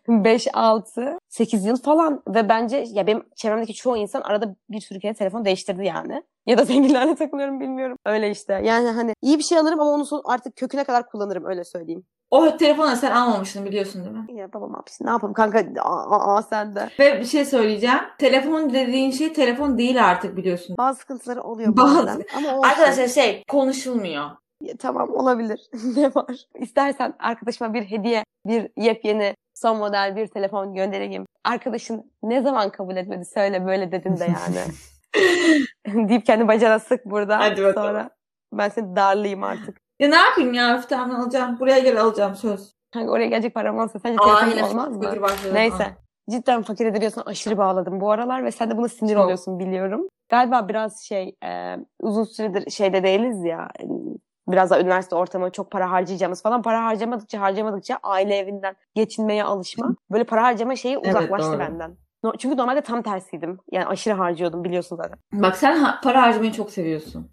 5-6, 0.07 1.19
8 1.29 1.65
yıl 1.65 1.77
falan 1.77 2.23
ve 2.27 2.49
bence 2.49 2.85
ya 2.87 3.07
benim 3.07 3.23
çevremdeki 3.35 3.73
çoğu 3.73 3.97
insan 3.97 4.21
arada 4.21 4.55
bir 4.69 4.81
sürü 4.81 4.99
kere 4.99 5.13
telefon 5.13 5.45
değiştirdi 5.45 5.85
yani. 5.85 6.23
Ya 6.45 6.57
da 6.57 6.65
zenginlerle 6.65 7.15
takılıyorum 7.15 7.59
bilmiyorum. 7.59 7.97
Öyle 8.05 8.31
işte. 8.31 8.61
Yani 8.63 8.89
hani 8.89 9.13
iyi 9.21 9.37
bir 9.37 9.43
şey 9.43 9.57
alırım 9.57 9.79
ama 9.79 9.91
onu 9.91 10.05
artık 10.25 10.55
köküne 10.55 10.83
kadar 10.83 11.09
kullanırım 11.09 11.45
öyle 11.45 11.63
söyleyeyim. 11.63 12.05
O 12.33 12.57
telefonu 12.57 12.95
sen 12.95 13.11
almamıştın 13.11 13.65
biliyorsun 13.65 14.05
değil 14.05 14.15
mi? 14.15 14.39
Ya 14.39 14.53
babam 14.53 14.75
almış. 14.75 15.01
Ne 15.01 15.09
yapayım 15.09 15.33
kanka? 15.33 15.65
Aa, 15.81 16.35
aa 16.35 16.41
sen 16.41 16.75
de. 16.75 16.89
Ve 16.99 17.19
bir 17.19 17.25
şey 17.25 17.45
söyleyeceğim. 17.45 17.99
Telefon 18.19 18.73
dediğin 18.73 19.11
şey 19.11 19.33
telefon 19.33 19.77
değil 19.77 20.05
artık 20.05 20.37
biliyorsun. 20.37 20.75
Bazı 20.77 20.99
sıkıntıları 20.99 21.41
oluyor 21.41 21.77
Bazı. 21.77 22.07
Bazen. 22.07 22.23
Ama 22.37 22.67
Arkadaşlar 22.67 23.07
şey, 23.07 23.23
şey 23.23 23.43
konuşulmuyor. 23.47 24.29
Ya, 24.61 24.77
tamam 24.79 25.09
olabilir. 25.09 25.69
ne 25.95 26.15
var? 26.15 26.45
İstersen 26.59 27.13
arkadaşıma 27.19 27.73
bir 27.73 27.83
hediye, 27.83 28.23
bir 28.45 28.69
yepyeni 28.77 29.35
son 29.53 29.77
model 29.77 30.15
bir 30.15 30.27
telefon 30.27 30.73
göndereyim. 30.73 31.25
Arkadaşın 31.43 32.11
ne 32.23 32.41
zaman 32.41 32.69
kabul 32.69 32.95
etmedi 32.95 33.25
söyle 33.25 33.65
böyle 33.65 33.91
dedin 33.91 34.17
de 34.17 34.23
yani. 34.23 34.59
deyip 36.09 36.25
kendi 36.25 36.47
bacağına 36.47 36.79
sık 36.79 37.05
burada. 37.05 37.39
Hadi 37.39 37.63
bakalım. 37.63 37.87
Sonra 37.87 38.09
ben 38.53 38.69
seni 38.69 38.95
darlayayım 38.95 39.43
artık. 39.43 39.77
Ya 39.99 40.09
ne 40.09 40.15
yapayım 40.15 40.53
ya 40.53 40.77
üftemden 40.77 41.15
alacağım. 41.15 41.59
Buraya 41.59 41.79
gel 41.79 42.01
alacağım 42.01 42.35
söz. 42.35 42.73
Hangi 42.93 43.09
oraya 43.09 43.27
gelecek 43.27 43.53
param 43.53 43.79
olsa 43.79 43.99
sence 43.99 44.17
yine 44.49 44.65
olmaz 44.65 44.97
mı? 44.97 45.03
Neyse. 45.53 45.83
Aa. 45.83 46.03
Cidden 46.31 46.63
fakir 46.63 46.85
ediliyorsan 46.85 47.23
aşırı 47.25 47.57
bağladım 47.57 48.01
bu 48.01 48.11
aralar 48.11 48.43
ve 48.45 48.51
sen 48.51 48.69
de 48.69 48.77
buna 48.77 48.87
sinir 48.87 49.13
Çok. 49.13 49.23
oluyorsun 49.23 49.59
biliyorum. 49.59 50.07
Galiba 50.29 50.69
biraz 50.69 51.01
şey 51.03 51.35
e, 51.45 51.77
uzun 52.01 52.23
süredir 52.23 52.71
şeyde 52.71 53.03
değiliz 53.03 53.43
ya. 53.43 53.69
Biraz 54.47 54.69
da 54.69 54.81
üniversite 54.81 55.15
ortamı 55.15 55.49
çok 55.51 55.71
para 55.71 55.91
harcayacağımız 55.91 56.41
falan. 56.41 56.61
Para 56.61 56.85
harcamadıkça 56.85 57.41
harcamadıkça 57.41 57.99
aile 58.03 58.35
evinden 58.37 58.75
geçinmeye 58.95 59.43
alışma. 59.43 59.95
Böyle 60.11 60.23
para 60.23 60.43
harcama 60.43 60.75
şeyi 60.75 60.95
Evet, 60.95 61.07
uzaklaştı 61.07 61.51
doğru. 61.51 61.59
benden. 61.59 61.97
No- 62.23 62.37
Çünkü 62.37 62.57
normalde 62.57 62.81
tam 62.81 63.01
tersiydim. 63.01 63.59
Yani 63.71 63.85
aşırı 63.85 64.13
harcıyordum 64.13 64.63
biliyorsun 64.63 64.95
zaten. 64.95 65.17
Bak 65.33 65.57
sen 65.57 65.77
ha- 65.77 65.99
para 66.03 66.21
harcamayı 66.21 66.51
çok 66.51 66.71
seviyorsun. 66.71 67.29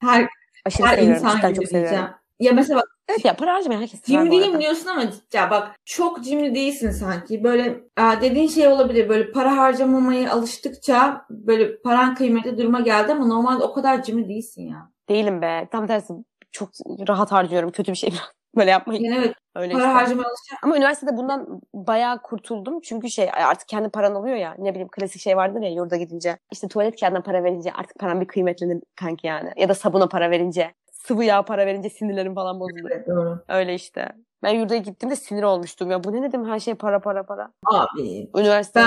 Her, 0.00 0.28
Aşırı 0.66 0.86
her 0.86 0.94
seviyorum. 0.96 1.14
insan 1.16 1.40
gibi 1.40 1.54
çok 1.54 1.66
seviyorum. 1.68 1.90
diyeceğim. 1.90 2.10
Ya 2.40 2.52
mesela 2.52 2.80
bak 2.80 2.84
Evet 3.08 3.24
ya 3.24 3.36
para 3.36 3.54
harcamayı 3.54 3.80
herkes 3.80 4.02
cimriyim 4.02 4.44
arada. 4.50 4.60
diyorsun 4.60 4.88
ama 4.88 5.02
ya 5.32 5.50
bak 5.50 5.76
çok 5.84 6.24
cimri 6.24 6.54
değilsin 6.54 6.90
sanki. 6.90 7.44
Böyle 7.44 7.80
aa, 7.96 8.20
dediğin 8.20 8.48
şey 8.48 8.68
olabilir. 8.68 9.08
Böyle 9.08 9.30
para 9.32 9.56
harcamamaya 9.56 10.32
alıştıkça 10.32 11.26
böyle 11.30 11.76
paran 11.82 12.14
kıymetli 12.14 12.58
duruma 12.58 12.80
geldi 12.80 13.12
ama 13.12 13.26
normalde 13.26 13.64
o 13.64 13.72
kadar 13.72 14.02
cimri 14.02 14.28
değilsin 14.28 14.62
ya. 14.68 14.90
Değilim 15.08 15.42
be. 15.42 15.68
Tam 15.72 15.86
tersi 15.86 16.12
çok 16.54 16.70
rahat 17.08 17.32
harcıyorum. 17.32 17.70
Kötü 17.70 17.92
bir 17.92 17.96
şey 17.96 18.10
böyle 18.56 18.70
yapmayın. 18.70 19.04
Yani 19.04 19.16
evet 19.24 19.34
Öyle 19.54 19.72
para 19.72 19.82
işte. 19.82 19.92
harcamaya. 19.92 20.28
Ama 20.62 20.76
üniversitede 20.76 21.16
bundan 21.16 21.60
bayağı 21.74 22.22
kurtuldum. 22.22 22.80
Çünkü 22.80 23.10
şey 23.10 23.30
artık 23.32 23.68
kendi 23.68 23.88
paran 23.88 24.14
oluyor 24.14 24.36
ya. 24.36 24.54
Ne 24.58 24.70
bileyim 24.70 24.88
klasik 24.88 25.20
şey 25.20 25.36
vardır 25.36 25.60
ya 25.60 25.70
yurda 25.70 25.96
gidince. 25.96 26.38
İşte 26.52 26.68
tuvalet 26.68 27.00
kağıdına 27.00 27.22
para 27.22 27.44
verince 27.44 27.72
artık 27.72 27.98
paran 27.98 28.20
bir 28.20 28.26
kıymetlenir 28.26 28.82
kanki 28.96 29.26
yani. 29.26 29.52
Ya 29.56 29.68
da 29.68 29.74
sabuna 29.74 30.08
para 30.08 30.30
verince. 30.30 30.74
Sıvı 30.92 31.24
yağ 31.24 31.42
para 31.42 31.66
verince 31.66 31.90
sinirlerim 31.90 32.34
falan 32.34 32.60
bozuldu. 32.60 32.88
Evet 32.90 33.08
doğru. 33.08 33.44
Öyle 33.48 33.74
işte. 33.74 34.08
Ben 34.42 34.50
yurda 34.50 34.76
gittiğimde 34.76 35.16
sinir 35.16 35.42
olmuştum 35.42 35.90
ya. 35.90 36.04
Bu 36.04 36.12
ne 36.12 36.22
dedim 36.22 36.48
her 36.48 36.60
şey 36.60 36.74
para 36.74 37.00
para 37.00 37.22
para. 37.22 37.52
Abi 37.66 38.30
Üniversite. 38.36 38.80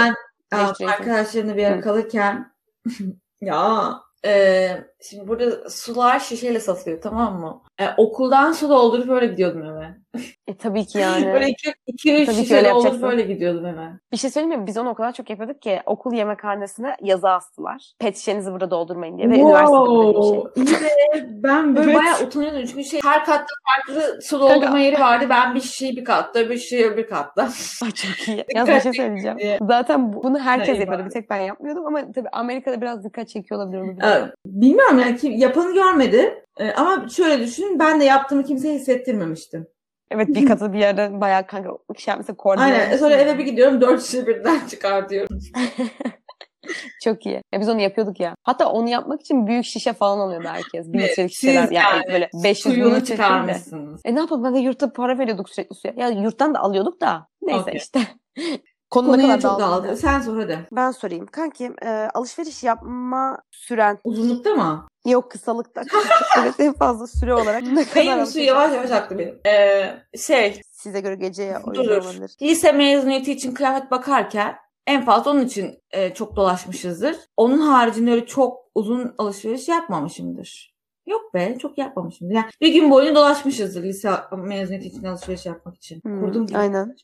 ben 0.52 0.68
arkadaşlarımla 0.88 1.58
bir 1.58 1.68
Hı. 1.68 1.81
kalırken 1.81 2.52
ya 3.42 3.94
e, 4.25 4.70
şimdi 5.04 5.28
burada 5.28 5.70
sular 5.70 6.20
şişeyle 6.20 6.60
satılıyor 6.60 7.02
tamam 7.02 7.40
mı? 7.40 7.62
E, 7.80 7.84
okuldan 7.98 8.52
su 8.52 8.70
doldurup 8.70 9.10
öyle 9.10 9.28
gidiyordum 9.28 9.64
eve. 9.66 9.88
E 10.48 10.58
tabii 10.58 10.86
ki 10.86 10.98
yani. 11.00 11.26
Böyle 11.34 11.50
iki, 11.50 11.74
iki 11.88 12.16
üç 12.22 12.26
Tabii 12.26 12.36
şişe 12.36 12.56
doldurup 12.56 12.68
yapacaksın. 12.76 13.04
öyle 13.08 13.22
gidiyordum 13.22 13.66
eve. 13.66 13.88
Bir 14.12 14.18
şey 14.18 14.30
söyleyeyim 14.30 14.60
mi? 14.62 14.68
Biz 14.68 14.78
onu 14.78 14.90
o 14.90 14.94
kadar 14.94 15.14
çok 15.14 15.30
yapıyorduk 15.30 15.62
ki 15.62 15.82
okul 15.86 16.14
yemekhanesine 16.14 16.96
yazı 17.02 17.30
astılar. 17.30 17.94
Pet 18.00 18.18
şişenizi 18.18 18.52
burada 18.52 18.72
doldurmayın 18.72 19.18
diye. 19.18 19.30
Ve 19.30 19.36
üniversitede 19.40 19.80
böyle 19.90 20.18
bir 20.18 20.24
şey. 20.24 20.34
Wow. 20.34 21.28
Ben 21.44 21.76
böyle 21.76 21.92
Evet. 21.92 22.00
bayağı 22.02 22.24
utanıyordum. 22.28 22.66
Çünkü 22.66 22.84
şey, 22.84 23.00
her 23.04 23.26
katta 23.26 23.46
farklı 23.76 24.20
su 24.22 24.40
doldurma 24.40 24.62
Kanka. 24.62 24.78
yeri 24.80 25.00
vardı. 25.00 25.26
Ben 25.30 25.56
bir 25.56 25.62
şişeyi 25.62 25.98
bir 25.98 26.06
katta, 26.06 26.50
bir 26.50 26.58
şişeyi 26.58 26.86
öbür 26.86 27.08
katta. 27.08 27.42
Ay 27.84 27.92
çok 27.92 28.28
iyi. 28.28 28.46
Yalnız 28.56 28.76
bir 28.76 28.82
şey 28.82 28.94
söyleyeceğim. 28.94 29.38
diye. 29.38 29.60
Zaten 29.68 30.14
bu- 30.14 30.24
bunu 30.24 30.40
herkes 30.40 30.80
yapıyordu. 30.80 31.06
Bir 31.06 31.10
tek 31.10 31.30
ben 31.30 31.38
yapmıyordum 31.38 31.86
ama 31.86 32.12
tabii 32.16 32.30
Amerika'da 32.32 32.82
biraz 32.82 33.04
dikkat 33.04 33.30
çekiyor 33.30 33.62
olabilir 33.62 33.82
onu. 33.82 33.92
Ee, 33.92 34.32
bilmiyorum 34.88 35.10
yani 35.10 35.19
kim, 35.19 35.34
yapanı 35.34 35.74
görmedim. 35.74 36.34
Ee, 36.60 36.72
ama 36.72 37.10
şöyle 37.10 37.44
düşünün 37.44 37.80
ben 37.80 38.01
de 38.01 38.06
yaptığımı 38.06 38.44
kimseye 38.44 38.75
hissettirmemiştim. 38.75 39.68
Evet 40.12 40.28
bir 40.28 40.45
katı 40.45 40.74
bir 40.74 40.80
yerde 40.80 41.22
bayağı 41.22 41.48
kanka 41.48 41.69
şey 41.98 42.12
yapmışsa 42.12 42.34
koordine 42.34 42.65
Aynen. 42.65 42.98
Sonra 42.98 43.15
eve 43.15 43.38
bir 43.38 43.46
gidiyorum 43.46 43.82
dört 43.82 44.03
şişe 44.03 44.27
birden 44.27 44.67
çıkartıyorum. 44.70 45.39
Çok 47.03 47.25
iyi. 47.25 47.41
Ya 47.53 47.60
biz 47.60 47.70
onu 47.70 47.82
yapıyorduk 47.82 48.20
ya. 48.20 48.36
Hatta 48.44 48.72
onu 48.72 48.89
yapmak 48.89 49.22
için 49.22 49.48
büyük 49.48 49.65
şişe 49.65 49.94
falan 49.94 50.20
alıyordu 50.20 50.48
herkes. 50.48 50.88
Evet, 50.94 51.10
litrelik 51.10 51.32
şişeler. 51.36 51.62
Yani, 51.62 51.74
yani 51.74 52.03
böyle 52.12 52.29
500 52.44 52.63
Suyunu 52.63 52.89
mililitre 52.89 53.08
değil 53.08 53.20
de. 53.20 53.24
çıkarmışsınız. 53.24 54.01
E 54.06 54.15
ne 54.15 54.20
yapalım 54.20 54.44
kanka 54.44 54.60
yurtta 54.60 54.94
para 54.94 55.17
veriyorduk 55.20 55.50
sürekli 55.50 55.75
suya. 55.75 55.94
Ya 55.98 56.10
yurttan 56.10 56.53
da 56.53 56.60
alıyorduk 56.60 57.01
da. 57.01 57.27
Neyse 57.41 57.62
Okey. 57.62 57.77
işte. 57.77 58.00
Konu 58.89 59.08
Konuya 59.08 59.27
kadar 59.27 59.39
çok 59.41 59.60
dağıldı. 59.60 59.88
dağıldı. 59.88 59.98
Sen 59.98 60.22
sor 60.22 60.38
hadi. 60.39 60.67
Ben 60.72 60.91
sorayım. 60.91 61.25
Kankim 61.25 61.75
e, 61.82 61.89
alışveriş 62.13 62.63
yapma 62.63 63.38
süren 63.51 64.00
Uzunlukta 64.03 64.56
mı? 64.56 64.88
yok 65.06 65.32
kısalıkta. 65.32 65.82
evet 66.39 66.53
en 66.60 66.74
fazla 66.74 67.08
süre 67.08 67.34
olarak 67.34 67.63
ne 67.63 67.86
kadar 67.86 68.06
Benim 68.06 68.25
su 68.25 68.39
yavaş 68.39 68.74
yavaş 68.74 68.91
aktı 68.91 69.17
benim. 69.20 69.39
Ee, 69.46 69.98
şey 70.17 70.62
Size 70.72 71.00
göre 71.01 71.15
geceye 71.15 71.56
dur. 71.74 71.88
olabilir. 71.89 72.36
lise 72.41 72.72
mezuniyeti 72.72 73.32
için 73.32 73.53
kıyafet 73.53 73.91
bakarken 73.91 74.56
en 74.88 75.06
fazla 75.06 75.32
onun 75.32 75.46
için 75.46 75.79
e, 75.91 76.13
çok 76.13 76.36
dolaşmışızdır. 76.36 77.15
Onun 77.38 77.60
haricinde 77.60 78.12
öyle 78.12 78.25
çok 78.25 78.60
uzun 78.75 79.15
alışveriş 79.17 79.67
yapmamışımdır. 79.67 80.76
Yok 81.08 81.34
be 81.34 81.58
çok 81.60 81.78
yapmamışımdır. 81.78 82.36
Yani 82.36 82.46
bir 82.62 82.74
gün 82.74 82.92
boyunca 82.92 83.16
dolaşmışızdır 83.16 83.84
lise 83.84 84.12
mezuniyeti 84.38 84.88
için 84.88 85.04
alışveriş 85.04 85.46
yapmak 85.46 85.76
için. 85.76 86.02
Hmm, 86.02 86.20
Kurdum 86.22 86.48
gibi. 86.48 86.58
aynen. 86.58 86.96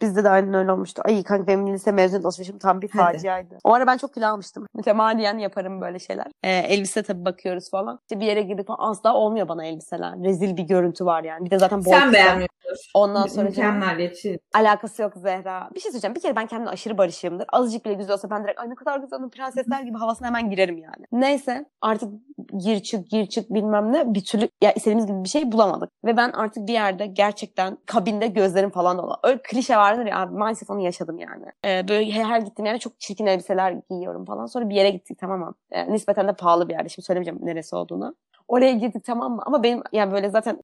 Bizde 0.00 0.24
de 0.24 0.28
aynen 0.30 0.54
öyle 0.54 0.72
olmuştu. 0.72 1.02
Ay 1.04 1.22
kanka 1.22 1.46
benim 1.46 1.74
lise 1.74 1.92
mezuniyet 1.92 2.26
alışverişim 2.26 2.58
tam 2.58 2.82
bir 2.82 2.88
Hadi. 2.92 3.12
faciaydı. 3.16 3.58
O 3.64 3.72
ara 3.74 3.86
ben 3.86 3.96
çok 3.96 4.14
kilo 4.14 4.26
almıştım. 4.26 4.66
Mütemadiyen 4.74 5.38
yaparım 5.38 5.80
böyle 5.80 5.98
şeyler. 5.98 6.26
Ee, 6.42 6.50
elbise 6.50 7.02
tabii 7.02 7.24
bakıyoruz 7.24 7.70
falan. 7.70 7.98
İşte 8.02 8.20
bir 8.20 8.26
yere 8.26 8.42
gidip 8.42 8.66
asla 8.68 9.14
olmuyor 9.14 9.48
bana 9.48 9.64
elbiseler. 9.64 10.14
Rezil 10.24 10.56
bir 10.56 10.62
görüntü 10.62 11.04
var 11.04 11.24
yani. 11.24 11.44
Bir 11.46 11.50
de 11.50 11.58
zaten 11.58 11.78
boy 11.84 11.92
Sen 11.92 12.00
kısa. 12.00 12.12
beğenmiyorsun. 12.12 12.57
Ondan 12.94 13.26
sonra 13.26 13.48
Mükemmeliyetçi. 13.48 14.38
alakası 14.54 15.02
yok 15.02 15.12
Zehra. 15.16 15.70
Bir 15.74 15.80
şey 15.80 15.90
söyleyeceğim. 15.90 16.14
Bir 16.14 16.20
kere 16.20 16.36
ben 16.36 16.46
kendimle 16.46 16.70
aşırı 16.70 16.98
barışığımdır. 16.98 17.46
Azıcık 17.52 17.84
bile 17.84 17.94
güzel 17.94 18.12
olsa 18.12 18.30
ben 18.30 18.44
direkt 18.44 18.60
ay 18.60 18.70
ne 18.70 18.74
kadar 18.74 18.98
güzel 18.98 19.20
oldu, 19.20 19.30
prensesler 19.30 19.82
gibi 19.82 19.98
havasına 19.98 20.26
hemen 20.26 20.50
girerim 20.50 20.78
yani. 20.78 21.06
Neyse 21.12 21.64
artık 21.80 22.12
gir 22.56 22.80
çık 22.80 23.10
gir 23.10 23.26
çık 23.26 23.50
bilmem 23.50 23.92
ne 23.92 24.14
bir 24.14 24.24
türlü 24.24 24.48
ya 24.62 24.72
istediğimiz 24.72 25.06
gibi 25.06 25.24
bir 25.24 25.28
şey 25.28 25.52
bulamadık. 25.52 25.90
Ve 26.04 26.16
ben 26.16 26.30
artık 26.30 26.68
bir 26.68 26.72
yerde 26.72 27.06
gerçekten 27.06 27.78
kabinde 27.86 28.26
gözlerim 28.26 28.70
falan 28.70 28.98
dolu. 28.98 29.16
Öyle 29.22 29.40
klişe 29.42 29.76
vardır 29.76 30.06
ya 30.06 30.20
abi 30.20 30.34
maalesef 30.34 30.70
onu 30.70 30.80
yaşadım 30.80 31.18
yani. 31.18 31.44
Ee, 31.64 31.88
böyle 31.88 32.10
her, 32.10 32.24
her 32.24 32.40
gittiğim 32.40 32.66
yerde 32.66 32.78
çok 32.78 33.00
çirkin 33.00 33.26
elbiseler 33.26 33.76
giyiyorum 33.90 34.24
falan. 34.24 34.46
Sonra 34.46 34.68
bir 34.68 34.74
yere 34.74 34.90
gittik 34.90 35.18
tamam 35.20 35.40
mı? 35.40 35.54
Ee, 35.70 35.92
nispeten 35.92 36.28
de 36.28 36.32
pahalı 36.32 36.68
bir 36.68 36.74
yerde. 36.74 36.88
Şimdi 36.88 37.06
söylemeyeceğim 37.06 37.38
neresi 37.42 37.76
olduğunu. 37.76 38.14
Oraya 38.48 38.72
girdik 38.72 39.04
tamam 39.04 39.32
mı? 39.36 39.42
Ama 39.46 39.62
benim 39.62 39.82
yani 39.92 40.12
böyle 40.12 40.30
zaten 40.30 40.62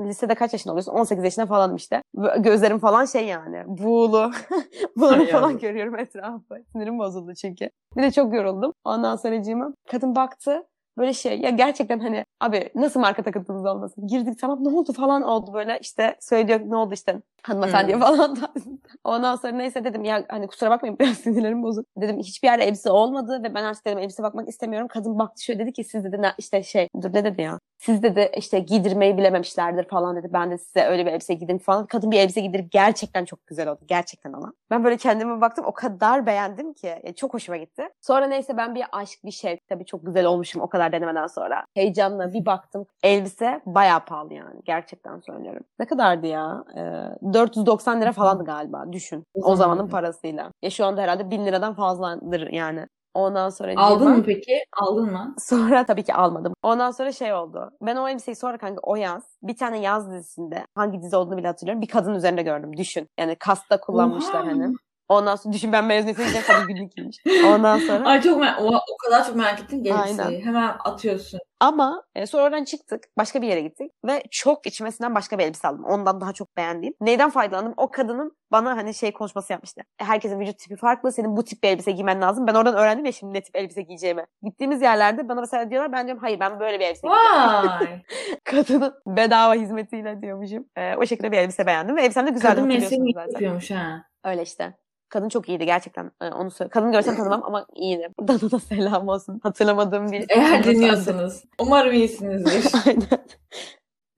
lisede 0.00 0.34
kaç 0.34 0.52
yaşında 0.52 0.72
oluyorsun? 0.72 0.92
18 0.92 1.24
yaşında 1.24 1.46
falanım 1.46 1.76
işte. 1.76 2.02
Gözlerim 2.38 2.78
falan 2.78 3.04
şey 3.04 3.26
yani. 3.26 3.62
Buğulu. 3.66 4.30
Ay 5.02 5.26
falan 5.26 5.58
görüyorum 5.58 5.98
etrafı. 5.98 6.64
Sinirim 6.72 6.98
bozuldu 6.98 7.34
çünkü. 7.34 7.70
Bir 7.96 8.02
de 8.02 8.10
çok 8.10 8.34
yoruldum. 8.34 8.72
Ondan 8.84 9.16
sonra 9.16 9.72
kadın 9.90 10.16
baktı. 10.16 10.66
Böyle 10.98 11.12
şey 11.12 11.40
ya 11.40 11.50
gerçekten 11.50 11.98
hani 11.98 12.24
abi 12.40 12.70
nasıl 12.74 13.00
marka 13.00 13.22
takıntınız 13.22 13.66
olmasın? 13.66 14.06
Girdik 14.06 14.38
tamam 14.40 14.64
ne 14.64 14.68
oldu 14.68 14.92
falan 14.92 15.22
oldu 15.22 15.52
böyle 15.54 15.78
işte 15.82 16.16
söylüyor 16.20 16.60
ne 16.64 16.76
oldu 16.76 16.94
işte 16.94 17.22
hanımefendiye 17.42 17.96
Hmm. 17.96 18.02
falan. 18.02 18.36
Ondan 19.04 19.36
sonra 19.36 19.52
neyse 19.52 19.84
dedim 19.84 20.04
ya 20.04 20.24
hani 20.28 20.46
kusura 20.46 20.70
bakmayın 20.70 20.98
biraz 21.00 21.16
sinirlerim 21.16 21.62
bozuk. 21.62 21.86
Dedim 21.96 22.18
hiçbir 22.18 22.48
yerde 22.48 22.64
elbise 22.64 22.90
olmadı 22.90 23.40
ve 23.42 23.54
ben 23.54 23.64
artık 23.64 23.86
dedim 23.86 23.98
elbise 23.98 24.22
bakmak 24.22 24.48
istemiyorum. 24.48 24.88
Kadın 24.88 25.18
baktı 25.18 25.44
şöyle 25.44 25.58
dedi 25.60 25.72
ki 25.72 25.84
siz 25.84 26.04
dedi 26.04 26.32
işte 26.38 26.62
şey 26.62 26.88
dur 27.02 27.14
ne 27.14 27.24
dedi 27.24 27.42
ya? 27.42 27.58
Siz 27.78 28.02
dedi 28.02 28.30
işte 28.36 28.58
giydirmeyi 28.58 29.18
bilememişlerdir 29.18 29.84
falan 29.88 30.16
dedi. 30.16 30.28
Ben 30.32 30.50
de 30.50 30.58
size 30.58 30.84
öyle 30.84 31.06
bir 31.06 31.12
elbise 31.12 31.34
giydim 31.34 31.58
falan. 31.58 31.86
Kadın 31.86 32.10
bir 32.10 32.18
elbise 32.18 32.40
giydirip 32.40 32.72
gerçekten 32.72 33.24
çok 33.24 33.46
güzel 33.46 33.68
oldu. 33.68 33.80
Gerçekten 33.86 34.32
ama. 34.32 34.52
Ben 34.70 34.84
böyle 34.84 34.96
kendime 34.96 35.40
baktım 35.40 35.64
o 35.68 35.72
kadar 35.72 36.26
beğendim 36.26 36.72
ki. 36.72 36.86
Ya 37.04 37.14
çok 37.14 37.34
hoşuma 37.34 37.56
gitti. 37.56 37.82
Sonra 38.00 38.26
neyse 38.26 38.56
ben 38.56 38.74
bir 38.74 38.84
aşk 38.92 39.18
bir 39.24 39.30
şey 39.30 39.58
tabii 39.68 39.84
çok 39.84 40.06
güzel 40.06 40.24
olmuşum 40.26 40.62
o 40.62 40.68
kadar 40.68 40.87
denemeden 40.92 41.26
sonra. 41.26 41.64
Heyecanla 41.74 42.32
bir 42.32 42.46
baktım. 42.46 42.86
Elbise 43.02 43.60
bayağı 43.66 44.04
pahalı 44.04 44.34
yani. 44.34 44.60
Gerçekten 44.64 45.20
söylüyorum. 45.20 45.62
Ne 45.78 45.86
kadardı 45.86 46.26
ya? 46.26 46.64
Ee, 46.76 47.32
490 47.32 48.00
lira 48.00 48.12
falandı 48.12 48.44
galiba. 48.44 48.84
Düşün. 48.92 49.24
O 49.34 49.40
O, 49.52 49.56
zaman 49.56 49.74
zamanın 49.74 49.90
parasıyla. 49.90 50.50
Ya 50.62 50.70
şu 50.70 50.84
anda 50.86 51.00
herhalde 51.02 51.30
1000 51.30 51.46
liradan 51.46 51.74
fazladır 51.74 52.52
yani. 52.52 52.86
Ondan 53.14 53.48
sonra 53.50 53.72
Aldın 53.76 54.16
mı 54.16 54.22
peki? 54.26 54.64
Aldın 54.80 55.12
mı? 55.12 55.34
Sonra 55.38 55.86
tabii 55.86 56.02
ki 56.02 56.14
almadım. 56.14 56.52
Ondan 56.62 56.90
sonra 56.90 57.12
şey 57.12 57.32
oldu. 57.34 57.70
Ben 57.82 57.96
o 57.96 58.08
elbiseyi 58.08 58.34
sonra 58.36 58.58
kanka 58.58 58.80
o 58.82 58.96
yaz 58.96 59.22
bir 59.42 59.56
tane 59.56 59.78
yaz 59.80 60.10
dizisinde 60.10 60.66
hangi 60.74 61.02
dizi 61.02 61.16
olduğunu 61.16 61.36
bile 61.36 61.46
hatırlıyorum. 61.46 61.82
Bir 61.82 61.86
kadın 61.88 62.14
üzerinde 62.14 62.42
gördüm. 62.42 62.76
Düşün. 62.76 63.08
Yani 63.18 63.36
kasta 63.36 63.80
kullanmışlar 63.80 64.40
Oha. 64.40 64.46
hani. 64.46 64.74
Ondan 65.08 65.36
sonra 65.36 65.52
düşün 65.54 65.72
ben 65.72 65.84
mezuniyetim 65.84 66.24
gideceğim 66.24 66.46
kadın 66.46 66.66
günlük 66.68 66.92
giymiş. 66.96 67.16
Ondan 67.46 67.78
sonra 67.78 68.08
Ay 68.08 68.22
çok 68.22 68.40
merak, 68.40 68.60
o, 68.60 68.64
o 68.66 68.96
kadar 69.04 69.26
çok 69.26 69.36
merak 69.36 69.60
ettim 69.60 69.82
ki 69.82 69.94
Aynen. 69.94 70.40
Hemen 70.40 70.76
atıyorsun. 70.84 71.40
ama 71.60 72.02
e, 72.14 72.26
sonra 72.26 72.42
oradan 72.42 72.64
çıktık. 72.64 73.04
Başka 73.18 73.42
bir 73.42 73.48
yere 73.48 73.60
gittik. 73.60 73.92
Ve 74.04 74.22
çok 74.30 74.66
içmesinden 74.66 75.14
başka 75.14 75.38
bir 75.38 75.44
elbise 75.44 75.68
aldım. 75.68 75.84
Ondan 75.84 76.20
daha 76.20 76.32
çok 76.32 76.56
beğendiğim. 76.56 76.94
Neyden 77.00 77.30
faydalandım? 77.30 77.74
O 77.76 77.90
kadının 77.90 78.36
bana 78.52 78.76
hani 78.76 78.94
şey 78.94 79.12
konuşması 79.12 79.52
yapmıştı. 79.52 79.80
E, 80.00 80.04
Herkesin 80.04 80.40
vücut 80.40 80.58
tipi 80.58 80.76
farklı. 80.76 81.12
Senin 81.12 81.36
bu 81.36 81.44
tip 81.44 81.62
bir 81.62 81.68
elbise 81.68 81.90
giymen 81.92 82.22
lazım. 82.22 82.46
Ben 82.46 82.54
oradan 82.54 82.74
öğrendim 82.74 83.04
ya 83.04 83.12
şimdi 83.12 83.34
ne 83.34 83.40
tip 83.42 83.56
elbise 83.56 83.82
giyeceğimi. 83.82 84.24
Gittiğimiz 84.42 84.82
yerlerde 84.82 85.28
bana 85.28 85.40
mesela 85.40 85.70
diyorlar 85.70 85.92
ben 85.92 86.06
diyorum 86.06 86.22
hayır 86.22 86.40
ben 86.40 86.60
böyle 86.60 86.80
bir 86.80 86.84
elbise 86.84 87.08
giyeceğim. 87.08 88.02
Kadının 88.44 88.94
bedava 89.06 89.54
hizmetiyle 89.54 90.22
diyormuşum. 90.22 90.66
Ee, 90.76 90.94
o 90.96 91.06
şekilde 91.06 91.32
bir 91.32 91.38
elbise 91.38 91.66
beğendim 91.66 91.96
ve 91.96 92.02
elbisem 92.02 92.26
de 92.26 92.30
güzeldi 92.30 92.54
Kadın 92.54 92.68
mesleğini 92.68 93.12
yapıyormuş 93.16 93.70
ha. 93.70 94.04
Öyle 94.24 94.42
işte. 94.42 94.74
Kadın 95.08 95.28
çok 95.28 95.48
iyiydi 95.48 95.66
gerçekten. 95.66 96.10
Ee, 96.20 96.28
onu 96.28 96.50
söyle. 96.50 96.70
Kadını 96.70 96.92
görsem 96.92 97.16
tanımam 97.16 97.42
ama 97.44 97.66
iyiydi. 97.74 98.08
Ona 98.18 98.60
selam 98.60 99.08
olsun. 99.08 99.40
Hatırlamadığım 99.42 100.12
bir. 100.12 100.24
Eğer 100.28 100.64
dinliyorsanız. 100.64 101.44
Umarım 101.58 101.92
iyisinizdir. 101.92 102.72
Aynen. 102.86 103.24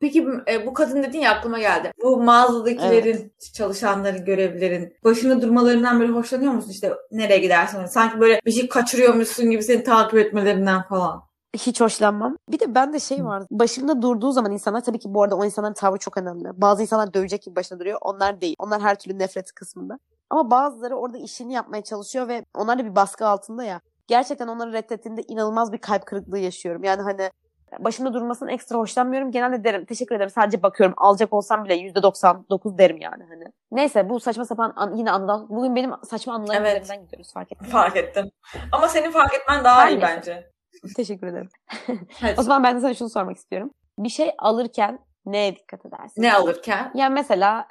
Peki 0.01 0.27
e, 0.49 0.67
bu 0.67 0.75
kadın 0.75 1.03
dedin 1.03 1.19
ya 1.19 1.35
aklıma 1.35 1.59
geldi. 1.59 1.93
Bu 2.03 2.23
mağazadakilerin, 2.23 3.33
çalışanların, 3.55 4.25
görevlilerin 4.25 4.95
başında 5.05 5.43
durmalarından 5.43 6.01
böyle 6.01 6.13
hoşlanıyor 6.13 6.53
musun? 6.53 6.71
İşte 6.71 6.93
nereye 7.13 7.39
gidersen. 7.39 7.87
Sanki 7.87 8.21
böyle 8.21 8.41
bir 8.47 8.53
şey 8.53 8.69
kaçırıyormuşsun 8.69 9.51
gibi 9.51 9.63
seni 9.63 9.85
takip 9.85 10.19
etmelerinden 10.19 10.83
falan. 10.83 11.23
Hiç 11.57 11.81
hoşlanmam. 11.81 12.37
Bir 12.49 12.61
de 12.61 12.75
bende 12.75 13.01
şey 13.01 13.25
var. 13.25 13.43
Başımda 13.51 14.03
durduğu 14.03 14.33
zaman 14.33 14.53
insanlar 14.53 14.85
tabii 14.85 14.99
ki 14.99 15.15
bu 15.15 15.23
arada 15.23 15.37
o 15.37 15.45
insanların 15.45 15.75
tavrı 15.75 15.99
çok 15.99 16.17
önemli. 16.17 16.49
Bazı 16.55 16.83
insanlar 16.83 17.15
dövecek 17.15 17.43
gibi 17.43 17.57
başında 17.57 17.81
duruyor. 17.81 17.99
Onlar 18.01 18.41
değil. 18.41 18.57
Onlar 18.59 18.81
her 18.81 18.99
türlü 18.99 19.19
nefret 19.19 19.53
kısmında. 19.53 19.99
Ama 20.31 20.51
bazıları 20.51 20.97
orada 20.97 21.19
işini 21.19 21.53
yapmaya 21.53 21.83
çalışıyor 21.83 22.29
ve 22.29 22.45
onlar 22.55 22.79
da 22.79 22.85
bir 22.85 22.95
baskı 22.97 23.27
altında 23.27 23.65
ya. 23.65 23.81
Gerçekten 24.07 24.49
onları 24.49 24.73
reddettiğimde 24.73 25.23
inanılmaz 25.23 25.73
bir 25.73 25.79
kalp 25.79 26.07
kırıklığı 26.07 26.39
yaşıyorum. 26.39 26.85
Yani 26.85 27.03
hani 27.03 27.31
başımda 27.79 28.15
durmasını 28.15 28.53
ekstra 28.53 28.79
hoşlanmıyorum. 28.79 29.31
Genelde 29.31 29.65
derim 29.65 29.85
teşekkür 29.85 30.15
ederim 30.15 30.31
sadece 30.31 30.63
bakıyorum. 30.63 30.95
Alacak 30.99 31.33
olsam 31.33 31.65
bile 31.65 31.75
%99 31.75 32.79
derim 32.79 32.97
yani 33.01 33.25
hani. 33.29 33.45
Neyse 33.73 34.09
bu 34.09 34.21
saçma 34.21 34.45
sapan 34.45 34.73
an, 34.77 34.95
yine 34.97 35.11
anıdan. 35.11 35.49
Bugün 35.49 35.77
benim 35.77 35.93
saçma 36.11 36.35
anılarım 36.35 36.65
Evet. 36.65 36.83
üzerinden 36.85 37.05
gidiyoruz 37.07 37.33
fark 37.33 37.53
ettim. 37.53 37.67
Fark 37.69 37.97
ettim. 37.97 38.31
Ama 38.73 38.89
senin 38.89 39.11
fark 39.11 39.35
etmen 39.35 39.65
daha 39.65 39.81
Her 39.83 39.89
iyi 39.91 40.01
neyse. 40.01 40.17
bence. 40.17 40.51
Teşekkür 40.97 41.27
ederim. 41.27 41.49
O 42.39 42.43
zaman 42.43 42.63
ben 42.65 42.77
de 42.77 42.81
sana 42.81 42.95
şunu 42.95 43.09
sormak 43.09 43.37
istiyorum. 43.37 43.71
Bir 43.99 44.09
şey 44.09 44.31
alırken 44.39 44.99
neye 45.33 45.57
dikkat 45.57 45.87
edersin? 45.87 46.23
Ne 46.23 46.35
alırken? 46.35 46.91
Yani 46.95 47.15
mesela 47.15 47.67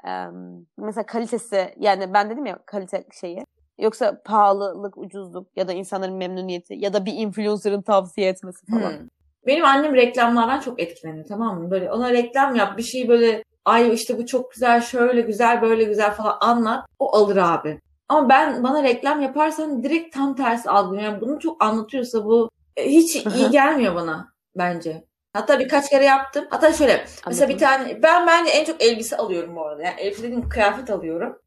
mesela 0.78 1.06
kalitesi 1.06 1.74
yani 1.78 2.14
ben 2.14 2.30
dedim 2.30 2.46
ya 2.46 2.60
kalite 2.66 3.04
şeyi 3.22 3.46
yoksa 3.80 4.22
pahalılık, 4.26 4.98
ucuzluk 4.98 5.48
ya 5.56 5.68
da 5.68 5.74
insanların 5.74 6.16
memnuniyeti 6.16 6.76
ya 6.78 6.94
da 6.94 7.06
bir 7.06 7.14
influencer'ın 7.14 7.82
tavsiye 7.82 8.30
etmesi 8.30 8.66
falan. 8.66 8.92
Hmm. 8.92 9.08
Benim 9.48 9.66
annem 9.66 9.96
reklamlardan 9.96 10.60
çok 10.60 10.82
etkileniyor 10.82 11.26
tamam 11.26 11.62
mı? 11.62 11.72
Böyle 11.72 11.92
ona 11.92 12.12
reklam 12.12 12.56
yap 12.56 12.78
bir 12.78 12.84
şey 12.84 13.08
böyle 13.08 13.44
ay 13.66 13.94
işte 13.94 14.18
bu 14.18 14.26
çok 14.26 14.52
güzel 14.52 14.82
şöyle 14.82 15.22
güzel 15.22 15.62
böyle 15.62 15.84
güzel 15.84 16.12
falan 16.12 16.38
anlat. 16.42 16.86
O 17.00 17.16
alır 17.16 17.38
abi. 17.38 17.80
Ama 18.10 18.30
ben 18.30 18.64
bana 18.64 18.84
reklam 18.84 19.22
yaparsan 19.22 19.84
direkt 19.84 20.16
tam 20.16 20.36
tersi 20.36 20.70
algılıyorum. 20.70 21.12
Yani 21.12 21.22
bunu 21.22 21.40
çok 21.40 21.64
anlatıyorsa 21.64 22.26
bu 22.26 22.50
e, 22.78 22.90
hiç 22.90 23.16
iyi 23.16 23.50
gelmiyor 23.52 23.96
bana 23.96 24.34
bence. 24.56 25.04
Hatta 25.34 25.60
birkaç 25.60 25.90
kere 25.90 26.06
yaptım. 26.06 26.46
Hatta 26.50 26.74
şöyle 26.74 27.06
mesela 27.28 27.50
bir 27.50 27.58
tane 27.58 28.04
ben 28.04 28.28
bence 28.28 28.52
en 28.52 28.66
çok 28.66 28.84
elbise 28.84 29.18
alıyorum 29.18 29.56
bu 29.56 29.66
arada. 29.66 29.84
Yani 29.84 30.02
elbise 30.02 30.24
dediğim 30.24 30.50
kıyafet 30.50 30.90
alıyorum. 30.90 31.40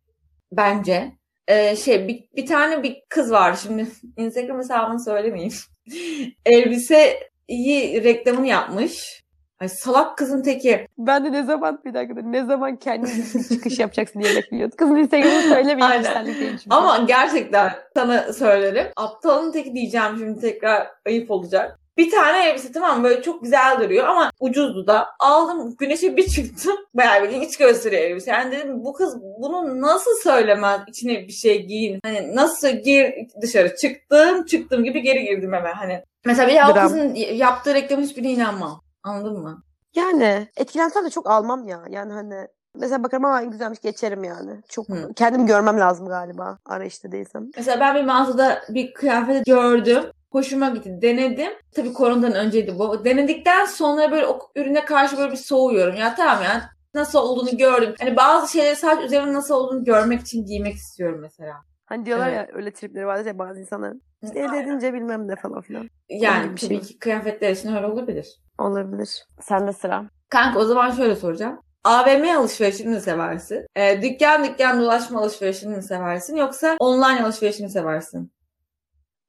Bence. 0.53 1.13
Ee, 1.49 1.77
şey 1.77 2.09
bir, 2.09 2.25
bir 2.37 2.47
tane 2.47 2.83
bir 2.83 3.03
kız 3.09 3.33
var 3.33 3.57
şimdi 3.63 3.87
Instagram 4.17 4.59
hesabını 4.59 5.01
söylemeyeyim. 5.01 5.53
Elbiseyi 6.47 8.05
reklamını 8.05 8.47
yapmış. 8.47 9.23
Ay, 9.61 9.69
salak 9.69 10.19
kızın 10.19 10.43
teki. 10.43 10.87
Ben 10.99 11.25
de 11.25 11.33
ne 11.33 11.43
zaman 11.43 11.81
bir 11.85 11.95
dakika 11.95 12.21
ne 12.21 12.45
zaman 12.45 12.77
kendi 12.77 13.09
çıkış 13.49 13.79
yapacaksın 13.79 14.21
diye 14.21 14.37
bekliyordum. 14.37 14.77
Kızın 14.77 14.97
Instagram'ını 14.97 15.43
söylemeyin. 15.43 15.81
Aynen. 15.81 16.03
kişisellik 16.03 16.41
değil 16.41 16.51
çünkü. 16.51 16.67
Ama 16.71 16.97
gerçekten 16.97 17.73
sana 17.95 18.33
söylerim. 18.33 18.87
Aptalın 18.97 19.53
teki 19.53 19.75
diyeceğim 19.75 20.17
şimdi 20.19 20.41
tekrar 20.41 20.89
ayıp 21.07 21.31
olacak. 21.31 21.79
Bir 21.97 22.11
tane 22.11 22.49
elbise 22.49 22.73
tamam 22.73 22.99
mı? 22.99 23.05
böyle 23.05 23.23
çok 23.23 23.43
güzel 23.43 23.81
duruyor 23.81 24.07
ama 24.07 24.31
ucuzdu 24.41 24.87
da. 24.87 25.09
Aldım 25.19 25.77
güneşe 25.79 26.17
bir 26.17 26.29
çıktım. 26.29 26.77
Bayağı 26.95 27.23
bir 27.23 27.29
iç 27.29 27.57
gösteriyor 27.57 28.03
elbise. 28.03 28.31
Yani 28.31 28.53
dedim 28.53 28.85
bu 28.85 28.93
kız 28.93 29.17
bunu 29.23 29.81
nasıl 29.81 30.11
söylemez 30.23 30.81
içine 30.89 31.29
bir 31.29 31.33
şey 31.33 31.67
giyin. 31.67 32.01
Hani 32.05 32.37
nasıl 32.37 32.69
gir 32.69 33.15
dışarı 33.43 33.77
çıktım 33.77 34.45
çıktım 34.47 34.85
gibi 34.85 35.03
geri 35.03 35.25
girdim 35.25 35.53
hemen 35.53 35.73
hani. 35.73 36.03
Mesela 36.25 36.49
bir 36.49 36.71
o 36.71 36.83
kızın 36.83 37.15
yaptığı 37.15 37.75
reklamın 37.75 38.05
hiçbirine 38.05 38.31
inanmam. 38.31 38.81
Anladın 39.03 39.39
mı? 39.39 39.63
Yani 39.95 40.49
etkilensem 40.57 41.05
de 41.05 41.11
çok 41.11 41.31
almam 41.31 41.69
ya. 41.69 41.83
Yani 41.91 42.13
hani 42.13 42.49
mesela 42.75 43.03
bakarım 43.03 43.25
ama 43.25 43.43
güzelmiş 43.43 43.81
geçerim 43.81 44.25
yani. 44.25 44.61
Çok 44.69 44.89
Hı. 44.89 45.13
kendimi 45.17 45.47
görmem 45.47 45.81
lazım 45.81 46.09
galiba 46.09 46.59
arayışta 46.67 47.13
değilsem. 47.13 47.51
Mesela 47.57 47.81
ben 47.81 47.95
bir 47.95 48.05
mağazada 48.05 48.63
bir 48.69 48.95
kıyafet 48.95 49.47
gördüm. 49.47 50.05
Hoşuma 50.33 50.69
gitti. 50.69 50.99
Denedim. 51.03 51.53
Tabii 51.75 51.93
koronadan 51.93 52.33
önceydi 52.35 52.79
bu. 52.79 53.05
Denedikten 53.05 53.65
sonra 53.65 54.11
böyle 54.11 54.27
o 54.27 54.39
ürüne 54.57 54.85
karşı 54.85 55.19
böyle 55.19 55.33
bir 55.33 55.37
soğuyorum. 55.37 55.97
Ya 55.97 56.15
tamam 56.15 56.43
ya 56.43 56.63
nasıl 56.95 57.19
olduğunu 57.19 57.57
gördüm. 57.57 57.95
Hani 58.01 58.17
bazı 58.17 58.53
şeyleri 58.53 58.77
sadece 58.77 59.07
üzerine 59.07 59.33
nasıl 59.33 59.55
olduğunu 59.55 59.85
görmek 59.85 60.21
için 60.21 60.45
giymek 60.47 60.75
istiyorum 60.75 61.19
mesela. 61.23 61.55
Hani 61.87 62.07
diyorlar 62.07 62.29
Evet. 62.29 62.37
ya 62.37 62.57
öyle 62.57 62.73
tripleri 62.73 63.07
vardır 63.07 63.27
ya 63.27 63.39
bazı 63.39 63.61
insanların. 63.61 64.03
İşte 64.23 64.39
elde 64.39 64.59
edince 64.59 64.95
bilmem 64.95 65.29
ne 65.29 65.37
falan 65.37 65.61
filan. 65.61 65.89
Yani 66.09 66.55
tabii 66.55 66.61
şey. 66.61 66.81
ki 66.81 66.99
kıyafetler 66.99 67.51
için 67.51 67.77
öyle 67.77 67.87
olabilir. 67.87 68.27
Olabilir. 68.59 69.25
Sende 69.41 69.73
sıra. 69.73 70.05
Kanka 70.29 70.59
o 70.59 70.65
zaman 70.65 70.91
şöyle 70.91 71.17
soracağım. 71.17 71.61
AVM 71.85 72.37
alışverişini 72.39 72.89
mi 72.95 73.01
seversin? 73.01 73.67
Ee, 73.77 74.03
dükkan 74.03 74.45
dükkan 74.45 74.81
dolaşma 74.81 75.21
alışverişini 75.21 75.77
mi 75.77 75.83
seversin? 75.83 76.37
Yoksa 76.37 76.77
online 76.79 77.25
alışverişini 77.25 77.65
mi 77.65 77.71
seversin? 77.71 78.33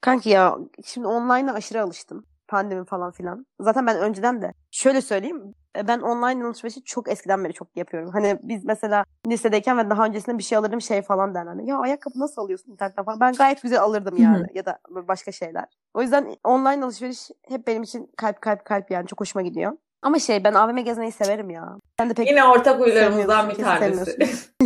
Kanki 0.03 0.29
ya 0.29 0.57
şimdi 0.85 1.07
online'a 1.07 1.53
aşırı 1.53 1.81
alıştım. 1.81 2.25
Pandemi 2.47 2.85
falan 2.85 3.11
filan. 3.11 3.45
Zaten 3.59 3.87
ben 3.87 3.97
önceden 3.99 4.41
de 4.41 4.53
şöyle 4.71 5.01
söyleyeyim. 5.01 5.55
e, 5.77 5.87
Ben 5.87 5.99
online 5.99 6.45
alışverişi 6.45 6.83
çok 6.83 7.09
eskiden 7.11 7.43
beri 7.43 7.53
çok 7.53 7.77
yapıyorum. 7.77 8.09
Hani 8.09 8.39
biz 8.43 8.65
mesela 8.65 9.05
lisedeyken 9.27 9.77
ve 9.77 9.89
daha 9.89 10.05
öncesinde 10.05 10.37
bir 10.37 10.43
şey 10.43 10.57
alırdım 10.57 10.81
şey 10.81 11.01
falan 11.01 11.35
derlerdi. 11.35 11.69
Ya 11.69 11.77
ayakkabı 11.77 12.19
nasıl 12.19 12.41
alıyorsun 12.41 12.71
internetten 12.71 13.05
falan. 13.05 13.19
Ben 13.19 13.33
gayet 13.33 13.61
güzel 13.61 13.81
alırdım 13.81 14.17
yani. 14.17 14.45
Ya 14.53 14.65
da 14.65 14.79
başka 14.87 15.31
şeyler. 15.31 15.65
O 15.93 16.01
yüzden 16.01 16.35
online 16.43 16.85
alışveriş 16.85 17.29
hep 17.49 17.67
benim 17.67 17.83
için 17.83 18.11
kalp 18.17 18.41
kalp 18.41 18.65
kalp 18.65 18.91
yani 18.91 19.07
çok 19.07 19.19
hoşuma 19.19 19.43
gidiyor. 19.43 19.71
Ama 20.03 20.19
şey 20.19 20.43
ben 20.43 20.53
AVM 20.53 20.77
gezmeyi 20.77 21.11
severim 21.11 21.49
ya. 21.49 21.77
Sen 21.99 22.09
de 22.09 22.13
pek 22.13 22.29
Yine 22.29 22.43
ortak 22.43 22.79
huylarımızdan 22.79 23.49
bir 23.49 23.55
tanesi. 23.55 24.17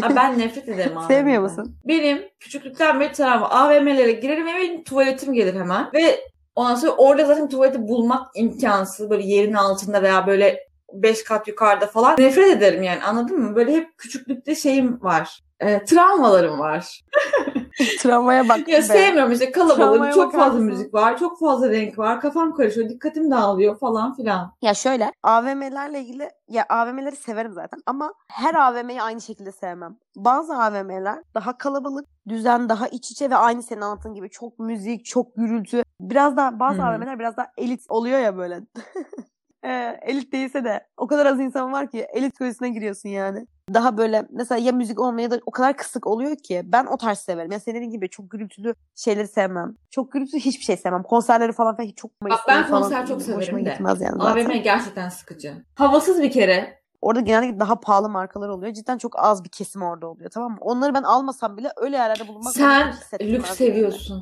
Aa, 0.04 0.10
ben 0.16 0.40
nefret 0.40 0.70
ederim 0.70 0.98
AVM'den. 0.98 1.08
Sevmiyor 1.08 1.42
musun? 1.42 1.76
Benim 1.86 2.22
küçüklükten 2.40 3.00
beri 3.00 3.12
tamam 3.12 3.50
AVM'lere 3.52 4.12
girerim 4.12 4.46
ve 4.46 4.54
benim 4.54 4.84
tuvaletim 4.84 5.34
gelir 5.34 5.60
hemen. 5.60 5.90
Ve 5.94 6.20
Ondan 6.58 6.76
sonra 6.76 6.92
orada 6.92 7.26
zaten 7.26 7.50
tuvaleti 7.50 7.88
bulmak 7.88 8.28
imkansız. 8.36 9.10
Böyle 9.10 9.24
yerin 9.24 9.54
altında 9.54 10.02
veya 10.02 10.28
böyle 10.28 10.68
beş 10.94 11.24
kat 11.24 11.48
yukarıda 11.48 11.88
falan. 11.88 12.16
Nefret 12.20 12.58
ederim 12.58 12.84
yani 12.84 13.04
anladın 13.04 13.40
mı? 13.40 13.56
Böyle 13.56 13.74
hep 13.74 13.98
küçüklükte 13.98 14.56
şeyim 14.56 15.04
var. 15.04 15.40
E, 15.60 15.86
travmalarım 15.86 16.60
var. 16.60 17.02
Travmaya 18.00 18.50
bak 18.50 18.68
Ya 18.68 18.78
be. 18.78 18.82
sevmiyorum 18.82 19.32
işte 19.32 19.52
kalabalık, 19.52 20.14
çok 20.14 20.34
fazla 20.34 20.54
mısın? 20.60 20.66
müzik 20.66 20.94
var, 20.94 21.18
çok 21.18 21.40
fazla 21.40 21.70
renk 21.70 21.98
var, 22.00 22.22
kafam 22.22 22.54
karışıyor, 22.54 22.90
dikkatim 22.90 23.32
dağılıyor 23.32 23.80
falan 23.80 24.16
filan. 24.16 24.54
Ya 24.62 24.74
şöyle 24.74 25.12
AVM'lerle 25.24 26.02
ilgili 26.02 26.30
ya 26.50 26.66
AVM'leri 26.70 27.16
severim 27.16 27.54
zaten 27.54 27.80
ama 27.86 28.14
her 28.32 28.56
AVM'yi 28.56 29.02
aynı 29.02 29.22
şekilde 29.22 29.52
sevmem. 29.52 29.98
Bazı 30.16 30.54
AVM'ler 30.56 31.20
daha 31.36 31.58
kalabalık, 31.58 32.06
düzen 32.28 32.70
daha 32.70 32.88
iç 32.88 33.12
içe 33.12 33.30
ve 33.30 33.36
aynı 33.36 33.64
senin 33.64 33.82
anlattığın 33.82 34.14
gibi 34.14 34.30
çok 34.30 34.60
müzik, 34.60 35.06
çok 35.06 35.36
gürültü. 35.36 35.84
Biraz 36.02 36.38
daha 36.38 36.60
bazı 36.60 36.78
Hmm. 36.82 36.88
AVM'ler 36.88 37.20
biraz 37.20 37.38
daha 37.38 37.48
elit 37.58 37.82
oluyor 37.90 38.20
ya 38.20 38.38
böyle. 38.38 38.60
Ee, 39.64 40.00
elit 40.02 40.34
değilse 40.34 40.64
de 40.64 40.88
o 40.98 41.08
kadar 41.08 41.26
az 41.26 41.40
insan 41.40 41.72
var 41.72 41.92
ki 41.92 42.08
elit 42.14 42.32
psikolojisine 42.34 42.70
giriyorsun 42.70 43.10
yani. 43.10 43.48
Daha 43.74 43.98
böyle 43.98 44.28
mesela 44.30 44.60
ya 44.60 44.72
müzik 44.72 45.00
olmaya 45.00 45.32
da 45.32 45.40
o 45.46 45.52
kadar 45.52 45.78
kısık 45.78 46.08
oluyor 46.08 46.36
ki 46.36 46.62
ben 46.66 46.86
o 46.86 46.98
tarz 46.98 47.20
severim. 47.20 47.52
Ya 47.52 47.60
senin 47.60 47.90
gibi 47.90 48.10
çok 48.10 48.32
gürültülü 48.32 48.76
şeyleri 48.96 49.28
sevmem. 49.28 49.76
Çok 49.92 50.12
gürültülü 50.12 50.40
hiçbir 50.40 50.64
şey 50.64 50.78
sevmem. 50.78 51.04
Konserleri 51.04 51.52
falan 51.52 51.76
filan 51.76 51.88
hiç 51.88 51.98
çok 51.98 52.12
Bak 52.22 52.40
ben 52.48 52.64
falan 52.64 52.82
konser 52.82 53.06
çok 53.06 53.22
severim 53.22 53.66
de. 53.66 53.70
gitmez 53.70 54.02
yani 54.02 54.22
zaten. 54.22 54.46
AVM 54.46 54.58
gerçekten 54.58 55.10
sıkıcı. 55.10 55.66
Havasız 55.76 56.22
bir 56.22 56.32
kere. 56.32 56.78
Orada 57.02 57.20
genellikle 57.20 57.60
daha 57.60 57.80
pahalı 57.80 58.10
markalar 58.10 58.50
oluyor. 58.50 58.74
Cidden 58.74 58.98
çok 58.98 59.20
az 59.20 59.44
bir 59.44 59.50
kesim 59.50 59.82
orada 59.82 60.08
oluyor 60.08 60.30
tamam 60.30 60.52
mı? 60.52 60.58
Onları 60.62 60.94
ben 60.94 61.04
almasam 61.04 61.58
bile 61.58 61.72
öyle 61.78 61.96
yerlerde 61.96 62.28
bulunmak 62.28 62.54
Sen 62.54 62.94
lüks 63.22 63.62
yani. 63.62 64.22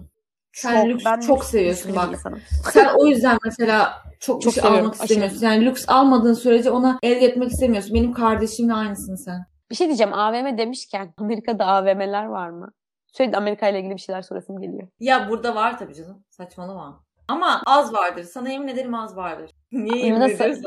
Sen 0.56 0.90
lüks 0.90 1.06
ben 1.06 1.20
çok 1.20 1.38
lüks 1.38 1.50
seviyorsun 1.50 1.96
bak. 1.96 2.12
insanım. 2.12 2.42
Sen 2.72 2.90
o 2.96 3.06
yüzden 3.06 3.38
mesela 3.46 3.94
çok, 4.20 4.42
Çok 4.42 4.56
bir 4.56 4.62
şey 4.62 4.70
almak 4.70 4.96
istemiyorsun. 4.96 5.46
Yani 5.46 5.66
lüks 5.66 5.86
almadığın 5.88 6.34
sürece 6.34 6.72
ona 6.72 7.00
elde 7.04 7.26
etmek 7.26 7.52
istemiyorsun. 7.52 7.94
Benim 7.94 8.14
kardeşimle 8.14 8.74
aynısın 8.74 9.16
sen. 9.16 9.46
Bir 9.72 9.76
şey 9.76 9.88
diyeceğim 9.88 10.14
AVM 10.14 10.58
demişken 10.58 11.14
Amerika'da 11.18 11.66
AVM'ler 11.66 12.26
var 12.26 12.50
mı? 12.50 12.72
Sürekli 13.14 13.38
Amerika 13.38 13.68
ile 13.70 13.80
ilgili 13.80 13.94
bir 13.96 14.02
şeyler 14.02 14.22
sorasım 14.22 14.62
geliyor. 14.62 14.88
Ya 15.00 15.30
burada 15.30 15.56
var 15.56 15.80
tabii 15.80 15.96
canım. 15.96 16.24
Saçmalama. 16.30 17.04
Ama 17.28 17.62
az 17.66 17.94
vardır. 17.94 18.24
Sana 18.24 18.50
yemin 18.50 18.68
ederim 18.68 18.94
az 18.96 19.16
vardır. 19.16 19.52
Niye 19.72 20.06
yemin 20.06 20.20
Nasıl? 20.20 20.34
ediyorsun? 20.36 20.64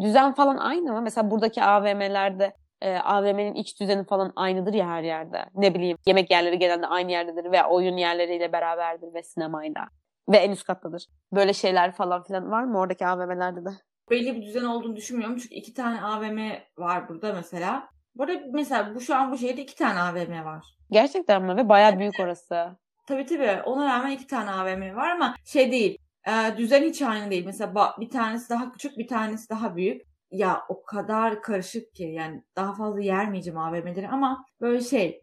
Düzen 0.00 0.34
falan 0.34 0.56
aynı 0.56 0.92
mı? 0.92 1.02
Mesela 1.02 1.30
buradaki 1.30 1.62
AVM'lerde 1.64 2.52
e, 2.80 2.96
AVM'nin 2.96 3.54
iç 3.54 3.80
düzeni 3.80 4.04
falan 4.04 4.32
aynıdır 4.36 4.74
ya 4.74 4.88
her 4.88 5.02
yerde. 5.02 5.44
Ne 5.54 5.74
bileyim 5.74 5.96
yemek 6.06 6.30
yerleri 6.30 6.58
genelde 6.58 6.86
aynı 6.86 7.10
yerdedir 7.10 7.52
ve 7.52 7.64
oyun 7.64 7.96
yerleriyle 7.96 8.52
beraberdir 8.52 9.14
ve 9.14 9.22
sinemayla. 9.22 9.88
Ve 10.28 10.36
en 10.36 10.50
üst 10.50 10.64
kattadır. 10.66 11.06
Böyle 11.32 11.52
şeyler 11.52 11.92
falan 11.92 12.22
filan 12.22 12.50
var 12.50 12.64
mı 12.64 12.78
oradaki 12.78 13.06
AVM'lerde 13.06 13.64
de? 13.64 13.70
Belli 14.10 14.36
bir 14.36 14.42
düzen 14.42 14.64
olduğunu 14.64 14.96
düşünmüyorum. 14.96 15.36
Çünkü 15.36 15.54
iki 15.54 15.74
tane 15.74 16.02
AVM 16.02 16.38
var 16.78 17.08
burada 17.08 17.32
mesela. 17.32 17.88
Burada 18.14 18.32
mesela 18.52 18.94
bu 18.94 19.00
şu 19.00 19.16
an 19.16 19.32
bu 19.32 19.38
şehirde 19.38 19.62
iki 19.62 19.74
tane 19.74 20.00
AVM 20.00 20.44
var. 20.44 20.64
Gerçekten 20.90 21.42
mi? 21.42 21.56
Ve 21.56 21.68
bayağı 21.68 21.98
büyük 21.98 22.20
orası. 22.20 22.76
Tabii 23.06 23.26
tabii. 23.26 23.62
Ona 23.64 23.86
rağmen 23.86 24.10
iki 24.10 24.26
tane 24.26 24.50
AVM 24.50 24.96
var 24.96 25.10
ama 25.10 25.34
şey 25.44 25.72
değil. 25.72 25.98
e, 26.26 26.56
düzen 26.56 26.82
hiç 26.82 27.02
aynı 27.02 27.30
değil. 27.30 27.46
Mesela 27.46 27.94
bir 28.00 28.10
tanesi 28.10 28.50
daha 28.50 28.72
küçük, 28.72 28.98
bir 28.98 29.08
tanesi 29.08 29.50
daha 29.50 29.76
büyük. 29.76 30.02
Ya 30.30 30.62
o 30.68 30.82
kadar 30.82 31.42
karışık 31.42 31.94
ki 31.94 32.02
yani 32.04 32.44
daha 32.56 32.74
fazla 32.74 33.00
yermeyeceğim 33.00 33.58
AVM'leri 33.58 34.08
ama 34.08 34.44
böyle 34.60 34.80
şey 34.80 35.20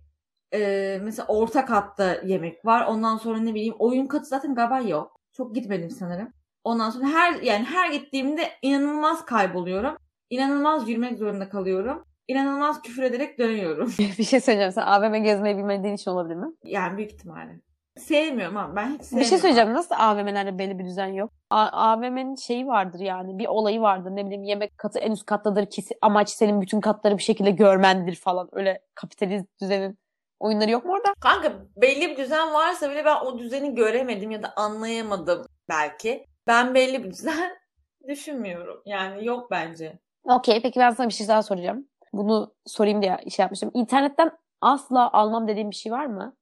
e, 0.54 1.00
mesela 1.04 1.26
orta 1.28 1.66
katta 1.66 2.22
yemek 2.26 2.66
var. 2.66 2.86
Ondan 2.86 3.18
sonra 3.18 3.40
ne 3.40 3.54
bileyim 3.54 3.76
oyun 3.80 4.08
katı 4.08 4.26
zaten 4.26 4.56
galiba 4.56 4.80
yok. 4.80 5.22
Çok 5.34 5.56
gitmedim 5.56 5.90
sanırım. 5.90 6.34
Ondan 6.64 6.90
sonra 6.90 7.08
her 7.08 7.42
yani 7.42 7.66
her 7.66 7.92
gittiğimde 7.92 8.50
inanılmaz 8.62 9.26
kayboluyorum. 9.26 9.98
İnanılmaz 10.30 10.90
yürümek 10.90 11.18
zorunda 11.18 11.50
kalıyorum. 11.50 12.04
İnanılmaz 12.28 12.82
küfür 12.82 13.04
ederek 13.04 13.40
dönüyorum. 13.40 13.94
bir 14.18 14.24
şey 14.24 14.40
söyleyeceğim. 14.40 14.72
Sen 14.72 14.82
AVM 14.82 15.24
gezmeyi 15.24 15.58
bilmediğin 15.58 15.96
için 15.96 16.12
olabilir 16.12 16.36
mi? 16.36 16.48
Yani 16.64 16.98
büyük 16.98 17.12
ihtimalle. 17.12 17.62
Sevmiyorum 17.98 18.58
ama 18.58 18.76
ben 18.76 18.88
hiç 18.90 19.02
sevmiyorum. 19.04 19.20
Bir 19.26 19.30
şey 19.30 19.38
söyleyeceğim. 19.38 19.74
Nasıl 19.74 19.96
AVM'lerde 19.98 20.60
belli 20.60 20.80
bir 20.80 20.86
düzen 20.86 21.08
yok? 21.08 21.32
A- 21.50 21.70
AVM'nin 21.72 22.36
şeyi 22.36 22.68
vardır 22.68 23.00
yani. 23.00 23.38
Bir 23.40 23.48
olayı 23.48 23.82
vardır. 23.82 24.12
Ne 24.16 24.26
bileyim 24.26 24.44
yemek 24.44 24.78
katı 24.78 25.00
en 25.00 25.12
üst 25.12 25.26
kattadır 25.26 25.66
ki 25.66 25.84
amaç 26.02 26.30
senin 26.30 26.62
bütün 26.62 26.82
katları 26.82 27.18
bir 27.18 27.24
şekilde 27.24 27.52
görmendir 27.52 28.16
falan. 28.16 28.50
Öyle 28.52 28.82
kapitalist 28.96 29.46
düzenin 29.62 29.98
oyunları 30.40 30.72
yok 30.72 30.86
mu 30.86 30.94
orada? 30.94 31.14
Kanka 31.20 31.52
belli 31.78 32.10
bir 32.10 32.18
düzen 32.18 32.54
varsa 32.54 32.92
bile 32.92 33.06
ben 33.06 33.16
o 33.26 33.40
düzeni 33.40 33.76
göremedim 33.76 34.32
ya 34.32 34.44
da 34.44 34.54
anlayamadım 34.56 35.46
belki. 35.70 36.26
Ben 36.48 36.76
belli 36.76 37.04
bir 37.04 37.12
düzen 37.12 37.58
düşünmüyorum. 38.08 38.82
Yani 38.86 39.26
yok 39.26 39.52
bence. 39.52 40.00
Okey 40.24 40.62
peki 40.62 40.80
ben 40.80 40.92
sana 40.92 41.08
bir 41.08 41.14
şey 41.14 41.28
daha 41.28 41.44
soracağım. 41.44 41.88
Bunu 42.14 42.54
sorayım 42.66 43.02
diye 43.02 43.18
şey 43.30 43.44
yapmıştım. 43.44 43.72
İnternetten 43.74 44.32
asla 44.62 45.12
almam 45.14 45.48
dediğim 45.48 45.70
bir 45.72 45.76
şey 45.76 45.92
var 45.92 46.06
mı? 46.06 46.36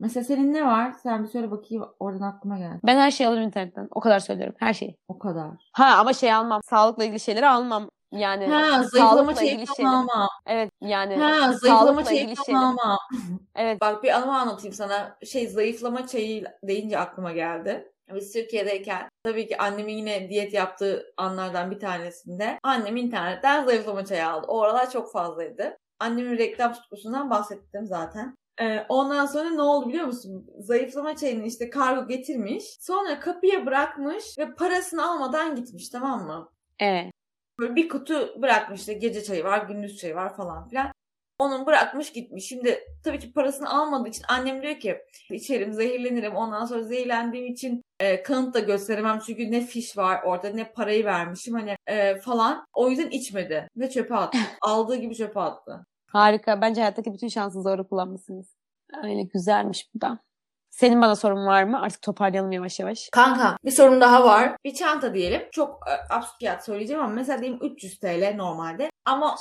Mesela 0.00 0.24
senin 0.24 0.52
ne 0.52 0.66
var? 0.66 0.92
Sen 1.02 1.22
bir 1.24 1.28
söyle 1.28 1.50
bakayım 1.50 1.84
oradan 2.00 2.22
aklıma 2.32 2.58
geldi. 2.58 2.80
Ben 2.86 2.96
her 2.98 3.10
şeyi 3.10 3.28
alırım 3.28 3.42
internetten. 3.42 3.88
O 3.90 4.00
kadar 4.00 4.18
söylüyorum. 4.18 4.54
Her 4.58 4.74
şeyi. 4.74 4.96
O 5.08 5.18
kadar. 5.18 5.50
Ha 5.72 5.96
ama 5.98 6.12
şey 6.12 6.32
almam. 6.32 6.60
Sağlıkla 6.70 7.04
ilgili 7.04 7.20
şeyleri 7.20 7.48
almam. 7.48 7.88
Yani 8.12 8.46
Ha 8.46 8.82
zayıflama 8.82 9.32
ilgili 9.32 9.66
falan 9.66 9.92
ama. 9.92 10.28
Evet 10.46 10.70
yani 10.80 11.16
Ha 11.16 11.52
zayıflama 11.52 11.86
sağlıkla 11.86 12.04
çayı 12.04 12.20
ilgili 12.20 12.34
falan 12.34 12.44
şeyler. 12.46 12.60
ama. 12.62 12.98
Evet. 13.56 13.80
Bak 13.80 14.02
bir 14.02 14.10
anımı 14.10 14.38
anlatayım 14.38 14.74
sana. 14.74 15.16
Şey 15.24 15.48
zayıflama 15.48 16.06
çayı 16.06 16.44
deyince 16.62 16.98
aklıma 16.98 17.32
geldi. 17.32 17.92
Biz 18.14 18.32
Türkiye'deyken 18.32 19.08
tabii 19.24 19.46
ki 19.48 19.58
annemin 19.58 19.96
yine 19.96 20.28
diyet 20.28 20.54
yaptığı 20.54 21.02
anlardan 21.16 21.70
bir 21.70 21.78
tanesinde 21.78 22.58
annem 22.62 22.96
internetten 22.96 23.64
zayıflama 23.64 24.04
çayı 24.04 24.28
aldı. 24.28 24.46
O 24.48 24.62
aralar 24.62 24.90
çok 24.90 25.12
fazlaydı. 25.12 25.76
Annemin 26.00 26.38
reklam 26.38 26.72
tutkusundan 26.72 27.30
bahsettim 27.30 27.86
zaten. 27.86 28.34
Ee, 28.60 28.86
ondan 28.88 29.26
sonra 29.26 29.50
ne 29.50 29.62
oldu 29.62 29.88
biliyor 29.88 30.06
musun? 30.06 30.50
Zayıflama 30.58 31.16
çayını 31.16 31.46
işte 31.46 31.70
kargo 31.70 32.08
getirmiş. 32.08 32.64
Sonra 32.80 33.20
kapıya 33.20 33.66
bırakmış 33.66 34.38
ve 34.38 34.54
parasını 34.54 35.10
almadan 35.10 35.56
gitmiş 35.56 35.88
tamam 35.88 36.26
mı? 36.26 36.48
Evet. 36.78 37.12
Böyle 37.58 37.76
bir 37.76 37.88
kutu 37.88 38.42
bırakmış 38.42 38.80
işte 38.80 38.92
gece 38.92 39.22
çayı 39.22 39.44
var, 39.44 39.66
gündüz 39.66 39.96
çayı 39.96 40.14
var 40.14 40.36
falan 40.36 40.68
filan. 40.68 40.92
Onun 41.38 41.66
bırakmış 41.66 42.12
gitmiş. 42.12 42.44
Şimdi 42.44 42.80
tabii 43.04 43.18
ki 43.18 43.32
parasını 43.32 43.70
almadığı 43.70 44.08
için 44.08 44.24
annem 44.28 44.62
diyor 44.62 44.80
ki 44.80 44.98
içerim 45.30 45.72
zehirlenirim. 45.72 46.36
Ondan 46.36 46.64
sonra 46.64 46.82
zehirlendiğim 46.82 47.46
için 47.46 47.82
e, 48.00 48.22
kanıt 48.22 48.54
da 48.54 48.58
gösteremem. 48.58 49.18
Çünkü 49.26 49.50
ne 49.50 49.60
fiş 49.60 49.96
var 49.96 50.20
orada 50.24 50.48
ne 50.50 50.72
parayı 50.72 51.04
vermişim 51.04 51.54
hani 51.54 51.76
e, 51.86 52.16
falan. 52.16 52.66
O 52.72 52.90
yüzden 52.90 53.10
içmedi 53.10 53.68
ve 53.76 53.90
çöpe 53.90 54.14
attı. 54.14 54.38
Aldığı 54.62 54.96
gibi 54.96 55.16
çöpe 55.16 55.40
attı. 55.40 55.86
Harika. 56.16 56.60
Bence 56.60 56.80
hayattaki 56.80 57.14
bütün 57.14 57.28
şansınızı 57.28 57.68
doğru 57.68 57.88
kullanmışsınız. 57.88 58.56
Öyle 59.02 59.22
güzelmiş 59.22 59.88
bu 59.94 60.00
da. 60.00 60.18
Senin 60.70 61.02
bana 61.02 61.16
sorun 61.16 61.46
var 61.46 61.64
mı? 61.64 61.80
Artık 61.80 62.02
toparlayalım 62.02 62.52
yavaş 62.52 62.80
yavaş. 62.80 63.08
Kanka 63.12 63.56
bir 63.64 63.70
sorun 63.70 64.00
daha 64.00 64.24
var. 64.24 64.56
Bir 64.64 64.74
çanta 64.74 65.14
diyelim. 65.14 65.42
Çok 65.52 65.80
e, 65.88 66.14
absürt 66.14 66.38
fiyat 66.38 66.64
söyleyeceğim 66.64 67.02
ama 67.02 67.12
mesela 67.12 67.40
diyelim 67.40 67.58
300 67.62 67.98
TL 67.98 68.34
normalde. 68.36 68.90
Ama. 69.04 69.36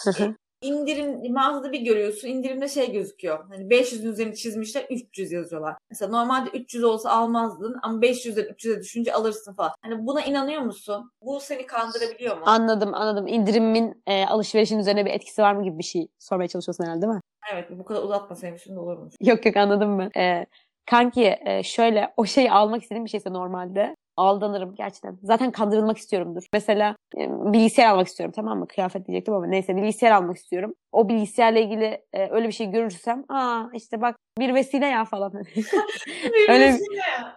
İndirim 0.65 1.33
mağazada 1.33 1.71
bir 1.71 1.81
görüyorsun 1.81 2.27
indirimde 2.27 2.67
şey 2.67 2.91
gözüküyor. 2.91 3.45
Hani 3.49 3.63
500'ün 3.63 4.11
üzerine 4.11 4.35
çizmişler 4.35 4.85
300 4.89 5.31
yazıyorlar. 5.31 5.75
Mesela 5.89 6.11
normalde 6.11 6.49
300 6.49 6.83
olsa 6.83 7.09
almazdın 7.09 7.75
ama 7.83 7.99
500'den 7.99 8.43
300'e 8.43 8.79
düşünce 8.79 9.13
alırsın 9.13 9.53
falan. 9.53 9.71
Hani 9.81 10.07
buna 10.07 10.21
inanıyor 10.21 10.61
musun? 10.61 11.11
Bu 11.21 11.39
seni 11.39 11.65
kandırabiliyor 11.65 12.37
mu? 12.37 12.43
Anladım 12.45 12.93
anladım. 12.93 13.27
İndirimin 13.27 14.03
e, 14.07 14.25
alışverişin 14.25 14.79
üzerine 14.79 15.05
bir 15.05 15.11
etkisi 15.11 15.41
var 15.41 15.53
mı 15.53 15.63
gibi 15.63 15.77
bir 15.77 15.83
şey 15.83 16.07
sormaya 16.19 16.47
çalışıyorsun 16.47 16.83
herhalde 16.83 17.01
değil 17.01 17.13
mi? 17.13 17.21
evet 17.53 17.67
bu 17.69 17.85
kadar 17.85 18.03
uzatmasaymışsın 18.03 18.75
da 18.75 18.81
olurmuş. 18.81 19.13
Yok 19.21 19.45
yok 19.45 19.57
anladım 19.57 19.99
ben. 19.99 20.21
E, 20.21 20.45
kanki 20.85 21.37
e, 21.45 21.63
şöyle 21.63 22.13
o 22.17 22.25
şeyi 22.25 22.51
almak 22.51 22.81
istediğim 22.81 23.05
bir 23.05 23.09
şeyse 23.09 23.33
normalde 23.33 23.95
aldanırım 24.17 24.75
gerçekten. 24.75 25.17
Zaten 25.23 25.51
kandırılmak 25.51 25.97
istiyorumdur. 25.97 26.43
Mesela 26.53 26.95
e, 27.17 27.29
bilgisayar 27.53 27.87
almak 27.89 28.07
istiyorum 28.07 28.33
tamam 28.35 28.59
mı? 28.59 28.67
Kıyafet 28.67 29.07
diyecektim 29.07 29.33
ama 29.33 29.47
neyse 29.47 29.75
bilgisayar 29.75 30.11
almak 30.11 30.37
istiyorum. 30.37 30.73
O 30.91 31.09
bilgisayarla 31.09 31.59
ilgili 31.59 32.01
e, 32.13 32.29
öyle 32.31 32.47
bir 32.47 32.53
şey 32.53 32.71
görürsem 32.71 33.23
aa 33.29 33.63
işte 33.73 34.01
bak 34.01 34.15
bir 34.39 34.53
vesile 34.53 34.85
ya 34.85 35.05
falan. 35.05 35.33
Öyle- 36.49 36.77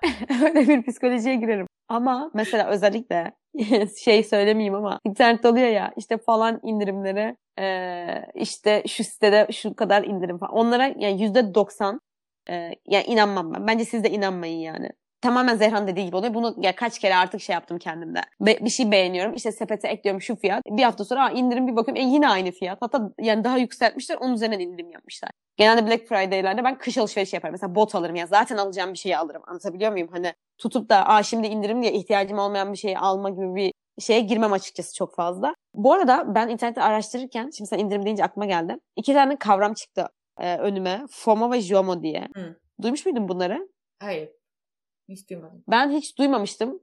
öyle 0.45 0.69
bir 0.69 0.83
psikolojiye 0.83 1.37
girerim. 1.37 1.67
Ama 1.89 2.31
mesela 2.35 2.69
özellikle 2.69 3.33
şey 4.05 4.25
söylemeyeyim 4.25 4.75
ama 4.75 4.99
internette 5.05 5.49
oluyor 5.49 5.69
ya 5.69 5.93
işte 5.97 6.19
falan 6.19 6.61
indirimleri 6.63 7.37
eee, 7.59 8.27
işte 8.35 8.83
şu 8.89 9.05
sitede 9.05 9.47
şu 9.53 9.75
kadar 9.77 10.05
indirim 10.05 10.39
falan. 10.39 10.53
Onlara 10.53 10.87
yani 10.87 11.23
yüzde 11.23 11.55
doksan 11.55 12.01
eee, 12.49 12.77
yani 12.87 13.05
inanmam 13.05 13.55
ben. 13.55 13.67
Bence 13.67 13.85
siz 13.85 14.05
de 14.05 14.11
inanmayın 14.11 14.59
yani. 14.59 14.91
Tamamen 15.21 15.57
Zehran 15.57 15.87
dediği 15.87 16.07
gibi 16.07 16.17
oluyor. 16.17 16.35
Bunu 16.35 16.55
ya 16.59 16.75
kaç 16.77 16.99
kere 16.99 17.17
artık 17.17 17.41
şey 17.41 17.55
yaptım 17.55 17.79
kendimde. 17.79 18.21
Be- 18.41 18.65
bir 18.65 18.71
şey 18.71 18.91
beğeniyorum. 18.91 19.35
işte 19.35 19.53
sepete 19.53 19.89
ekliyorum 19.89 20.21
şu 20.21 20.37
fiyat. 20.37 20.63
Bir 20.67 20.83
hafta 20.83 21.05
sonra 21.05 21.25
aa, 21.25 21.31
indirim 21.31 21.67
bir 21.67 21.77
bakıyorum. 21.77 22.03
E 22.03 22.07
yine 22.07 22.29
aynı 22.29 22.51
fiyat. 22.51 22.79
Hatta 22.81 23.11
yani 23.21 23.45
daha 23.45 23.59
yükseltmişler. 23.59 24.17
Onun 24.21 24.35
üzerinden 24.35 24.61
indirim 24.61 24.91
yapmışlar. 24.91 25.31
Genelde 25.57 25.87
Black 25.87 26.09
Friday'lerde 26.09 26.65
ben 26.65 26.79
kış 26.79 26.99
alışverişi 26.99 27.37
yaparım. 27.37 27.53
Mesela 27.53 27.75
bot 27.75 27.95
alırım 27.95 28.17
ya. 28.17 28.27
Zaten 28.27 28.57
alacağım 28.57 28.93
bir 28.93 28.99
şeyi 28.99 29.17
alırım. 29.19 29.43
Anlatabiliyor 29.47 29.93
muyum? 29.93 30.09
Hani 30.13 30.33
tutup 30.59 30.89
da 30.91 31.07
Aa, 31.09 31.23
şimdi 31.23 31.47
indirim 31.47 31.83
diye 31.83 31.93
ihtiyacım 31.93 32.39
olmayan 32.39 32.73
bir 32.73 32.79
şeyi 32.79 32.99
alma 32.99 33.31
gibi 33.31 33.55
bir 33.55 33.73
şeye 34.03 34.21
girmem 34.21 34.53
açıkçası 34.53 34.95
çok 34.95 35.17
fazla. 35.17 35.55
Bu 35.75 35.93
arada 35.93 36.35
ben 36.35 36.49
internette 36.49 36.83
araştırırken, 36.83 37.51
şimdi 37.57 37.69
sen 37.69 37.79
indirim 37.79 38.05
deyince 38.05 38.25
aklıma 38.25 38.47
geldi. 38.47 38.77
İki 38.97 39.15
tane 39.15 39.37
kavram 39.37 39.75
çıktı 39.75 40.07
e, 40.41 40.57
önüme. 40.57 41.03
FOMO 41.11 41.53
ve 41.53 41.61
JOMO 41.61 42.03
diye. 42.03 42.29
Hı. 42.37 42.57
Duymuş 42.83 43.07
muydun 43.07 43.29
bunları? 43.29 43.69
Hayır. 44.01 44.29
Hiç 45.09 45.31
duymadım. 45.31 45.65
Ben 45.69 45.91
hiç 45.91 46.19
duymamıştım. 46.19 46.81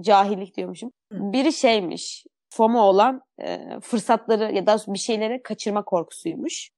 Cahillik 0.00 0.56
diyormuşum. 0.56 0.90
Hı. 1.12 1.32
Biri 1.32 1.52
şeymiş. 1.52 2.26
FOMO 2.48 2.80
olan 2.80 3.22
e, 3.40 3.80
fırsatları 3.80 4.52
ya 4.52 4.66
da 4.66 4.78
bir 4.88 4.98
şeyleri 4.98 5.42
kaçırma 5.42 5.84
korkusuymuş. 5.84 6.70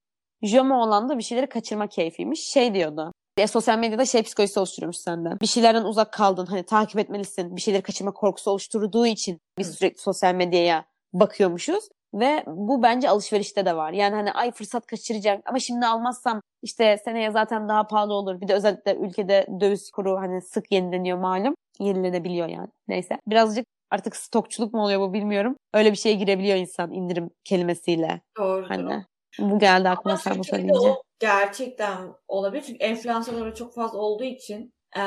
JOMO 0.43 0.83
olan 0.83 1.09
da 1.09 1.19
bir 1.19 1.23
şeyleri 1.23 1.49
kaçırma 1.49 1.87
keyfiymiş. 1.87 2.41
Şey 2.41 2.75
diyordu. 2.75 3.13
E, 3.37 3.47
sosyal 3.47 3.79
medyada 3.79 4.05
şey 4.05 4.23
psikolojisi 4.23 4.61
oluşturuyormuş 4.61 4.97
senden. 4.97 5.41
Bir 5.41 5.47
şeylerden 5.47 5.85
uzak 5.85 6.13
kaldın. 6.13 6.47
Hani 6.47 6.63
takip 6.63 6.99
etmelisin. 6.99 7.57
Bir 7.57 7.61
şeyleri 7.61 7.83
kaçırma 7.83 8.13
korkusu 8.13 8.51
oluşturduğu 8.51 9.07
için 9.07 9.41
biz 9.59 9.69
Hı. 9.69 9.73
sürekli 9.73 10.01
sosyal 10.01 10.35
medyaya 10.35 10.85
bakıyormuşuz. 11.13 11.89
Ve 12.15 12.45
bu 12.47 12.83
bence 12.83 13.11
alışverişte 13.11 13.67
de 13.67 13.77
var. 13.77 13.93
Yani 13.93 14.15
hani 14.15 14.33
ay 14.33 14.51
fırsat 14.53 14.87
kaçıracağım 14.87 15.43
ama 15.47 15.59
şimdi 15.59 15.87
almazsam 15.87 16.41
işte 16.63 16.99
seneye 17.05 17.31
zaten 17.31 17.69
daha 17.69 17.87
pahalı 17.87 18.15
olur. 18.15 18.41
Bir 18.41 18.49
de 18.49 18.55
özellikle 18.55 18.95
ülkede 18.95 19.47
döviz 19.61 19.91
kuru 19.91 20.17
hani 20.17 20.43
sık 20.43 20.73
yenileniyor 20.73 21.19
malum. 21.19 21.55
Yenilenebiliyor 21.81 22.49
yani. 22.49 22.69
Neyse. 22.89 23.19
Birazcık 23.27 23.67
artık 23.91 24.17
stokçuluk 24.17 24.75
mu 24.75 24.83
oluyor 24.83 25.01
bu 25.01 25.13
bilmiyorum. 25.13 25.57
Öyle 25.75 25.93
bir 25.93 25.97
şeye 25.97 26.15
girebiliyor 26.15 26.57
insan 26.57 26.93
indirim 26.93 27.31
kelimesiyle. 27.45 28.21
Doğrudur. 28.39 28.67
o. 28.67 28.69
Hani 28.69 29.05
bu 29.39 29.59
geldi 29.59 29.89
aklıma 29.89 30.13
Ama 30.13 30.23
sen 30.23 30.39
bu 30.39 30.45
söyleyince. 30.45 30.95
gerçekten 31.19 31.99
olabilir. 32.29 32.63
Çünkü 32.67 32.85
enflasyon 32.85 33.53
çok 33.53 33.75
fazla 33.75 33.99
olduğu 33.99 34.25
için 34.25 34.73
e, 34.97 35.03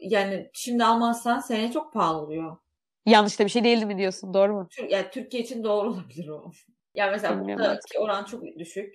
yani 0.00 0.50
şimdi 0.52 0.84
almazsan 0.84 1.38
seneye 1.38 1.72
çok 1.72 1.92
pahalı 1.92 2.18
oluyor. 2.18 2.56
Yanlış 3.06 3.40
da 3.40 3.44
bir 3.44 3.50
şey 3.50 3.64
değildi 3.64 3.86
mi 3.86 3.98
diyorsun 3.98 4.34
doğru 4.34 4.52
mu? 4.52 4.68
Tür- 4.70 4.88
yani 4.88 5.06
Türkiye 5.12 5.42
için 5.42 5.64
doğru 5.64 5.88
olabilir 5.88 6.28
o. 6.28 6.50
Yani 6.94 7.10
mesela 7.10 7.38
Bilmiyorum 7.38 7.64
buradaki 7.64 7.98
oran 7.98 8.24
çok 8.24 8.42
düşük. 8.58 8.94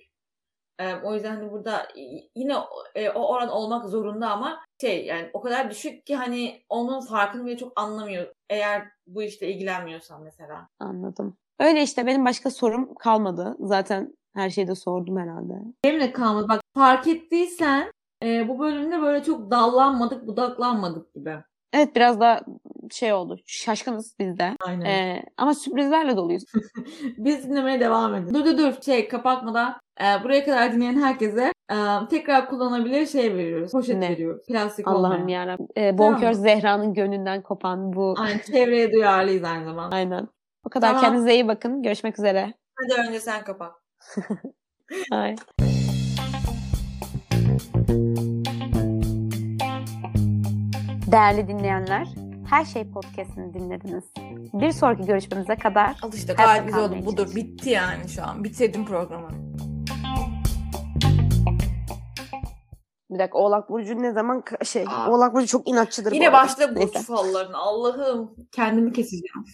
E, 0.78 0.94
o 0.94 1.14
yüzden 1.14 1.36
hani 1.36 1.50
burada 1.52 1.88
yine 2.36 2.54
e, 2.94 3.10
o 3.10 3.28
oran 3.28 3.48
olmak 3.48 3.88
zorunda 3.88 4.30
ama 4.30 4.60
şey 4.80 5.06
yani 5.06 5.30
o 5.32 5.40
kadar 5.40 5.70
düşük 5.70 6.06
ki 6.06 6.16
hani 6.16 6.62
onun 6.68 7.00
farkını 7.00 7.46
bile 7.46 7.56
çok 7.56 7.80
anlamıyor. 7.80 8.34
Eğer 8.50 8.88
bu 9.06 9.22
işte 9.22 9.48
ilgilenmiyorsan 9.48 10.22
mesela. 10.22 10.68
Anladım. 10.78 11.36
Öyle 11.60 11.82
işte 11.82 12.06
benim 12.06 12.24
başka 12.24 12.50
sorum 12.50 12.94
kalmadı. 12.94 13.56
Zaten 13.60 14.16
her 14.34 14.50
şeyi 14.50 14.66
de 14.66 14.74
sordum 14.74 15.16
herhalde. 15.16 15.54
Benim 15.84 16.00
de 16.00 16.12
kalmadı. 16.12 16.48
Bak 16.48 16.60
fark 16.74 17.06
ettiysen 17.06 17.90
e, 18.22 18.48
bu 18.48 18.58
bölümde 18.58 19.02
böyle 19.02 19.24
çok 19.24 19.50
dallanmadık, 19.50 20.26
budaklanmadık 20.26 21.14
gibi. 21.14 21.36
Evet 21.72 21.96
biraz 21.96 22.20
da 22.20 22.40
şey 22.90 23.12
oldu. 23.12 23.38
Şaşkınız 23.46 24.14
biz 24.18 24.38
de. 24.38 24.56
Aynen. 24.66 24.84
Ee, 24.84 25.22
ama 25.36 25.54
sürprizlerle 25.54 26.16
doluyuz. 26.16 26.44
Biz 27.18 27.44
dinlemeye 27.50 27.80
devam 27.80 28.14
edelim. 28.14 28.34
Dur 28.34 28.44
dur 28.44 28.58
dur 28.58 28.72
şey 28.84 29.08
kapatmadan 29.08 29.76
e, 30.00 30.24
buraya 30.24 30.44
kadar 30.44 30.72
dinleyen 30.72 31.02
herkese 31.02 31.52
e, 31.72 31.76
tekrar 32.10 32.48
kullanabilir 32.48 33.06
şey 33.06 33.34
veriyoruz. 33.34 33.72
Poşet 33.72 33.96
Ne? 33.96 34.10
veriyoruz. 34.10 34.46
Plastik 34.46 34.88
Allah'ım 34.88 35.28
yarabbim. 35.28 35.68
Ee, 35.76 35.98
Bonkör 35.98 36.20
Tamam. 36.20 36.34
Zehra'nın 36.34 36.94
gönlünden 36.94 37.42
kopan 37.42 37.92
bu. 37.92 38.14
Aynen 38.18 38.38
çevreye 38.38 38.92
duyarlıyız 38.92 39.44
aynı 39.44 39.64
zamanda. 39.64 39.96
Aynen. 39.96 40.28
O 40.64 40.68
kadar 40.70 40.88
Tamam. 40.88 41.02
kendinize 41.02 41.34
iyi 41.34 41.48
bakın. 41.48 41.82
Görüşmek 41.82 42.18
üzere. 42.18 42.54
Hadi 42.74 43.08
önce 43.08 43.20
sen 43.20 43.44
kapat. 43.44 43.72
Bye. 45.12 45.36
Değerli 51.12 51.48
dinleyenler, 51.48 52.08
Her 52.50 52.64
Şey 52.64 52.90
Podcast'ini 52.90 53.54
dinlediniz. 53.54 54.04
Bir 54.52 54.70
sonraki 54.72 55.06
görüşmemize 55.06 55.56
kadar 55.56 55.96
Al 56.02 56.12
işte 56.12 56.34
Hayatta 56.34 56.52
gayet 56.56 56.66
güzel 56.66 56.84
oldu. 56.84 57.06
Budur. 57.06 57.34
Bitti 57.34 57.70
yani 57.70 58.08
şu 58.08 58.24
an. 58.24 58.44
Bitirdim 58.44 58.86
programı. 58.86 59.28
bir 63.10 63.18
dakika 63.18 63.38
Oğlak 63.38 63.70
Burcu 63.70 64.02
ne 64.02 64.12
zaman 64.12 64.42
şey 64.64 64.84
Aa. 64.88 65.10
Oğlak 65.10 65.34
Burcu 65.34 65.46
çok 65.46 65.68
inatçıdır 65.68 66.10
bu 66.10 66.14
Yine 66.14 66.28
arada. 66.28 66.38
başla 66.42 66.68
burç 66.70 66.76
Neyse. 66.94 66.98
fallarına. 67.02 67.58
Allah'ım 67.58 68.30
kendimi 68.52 68.92
keseceğim. 68.92 69.44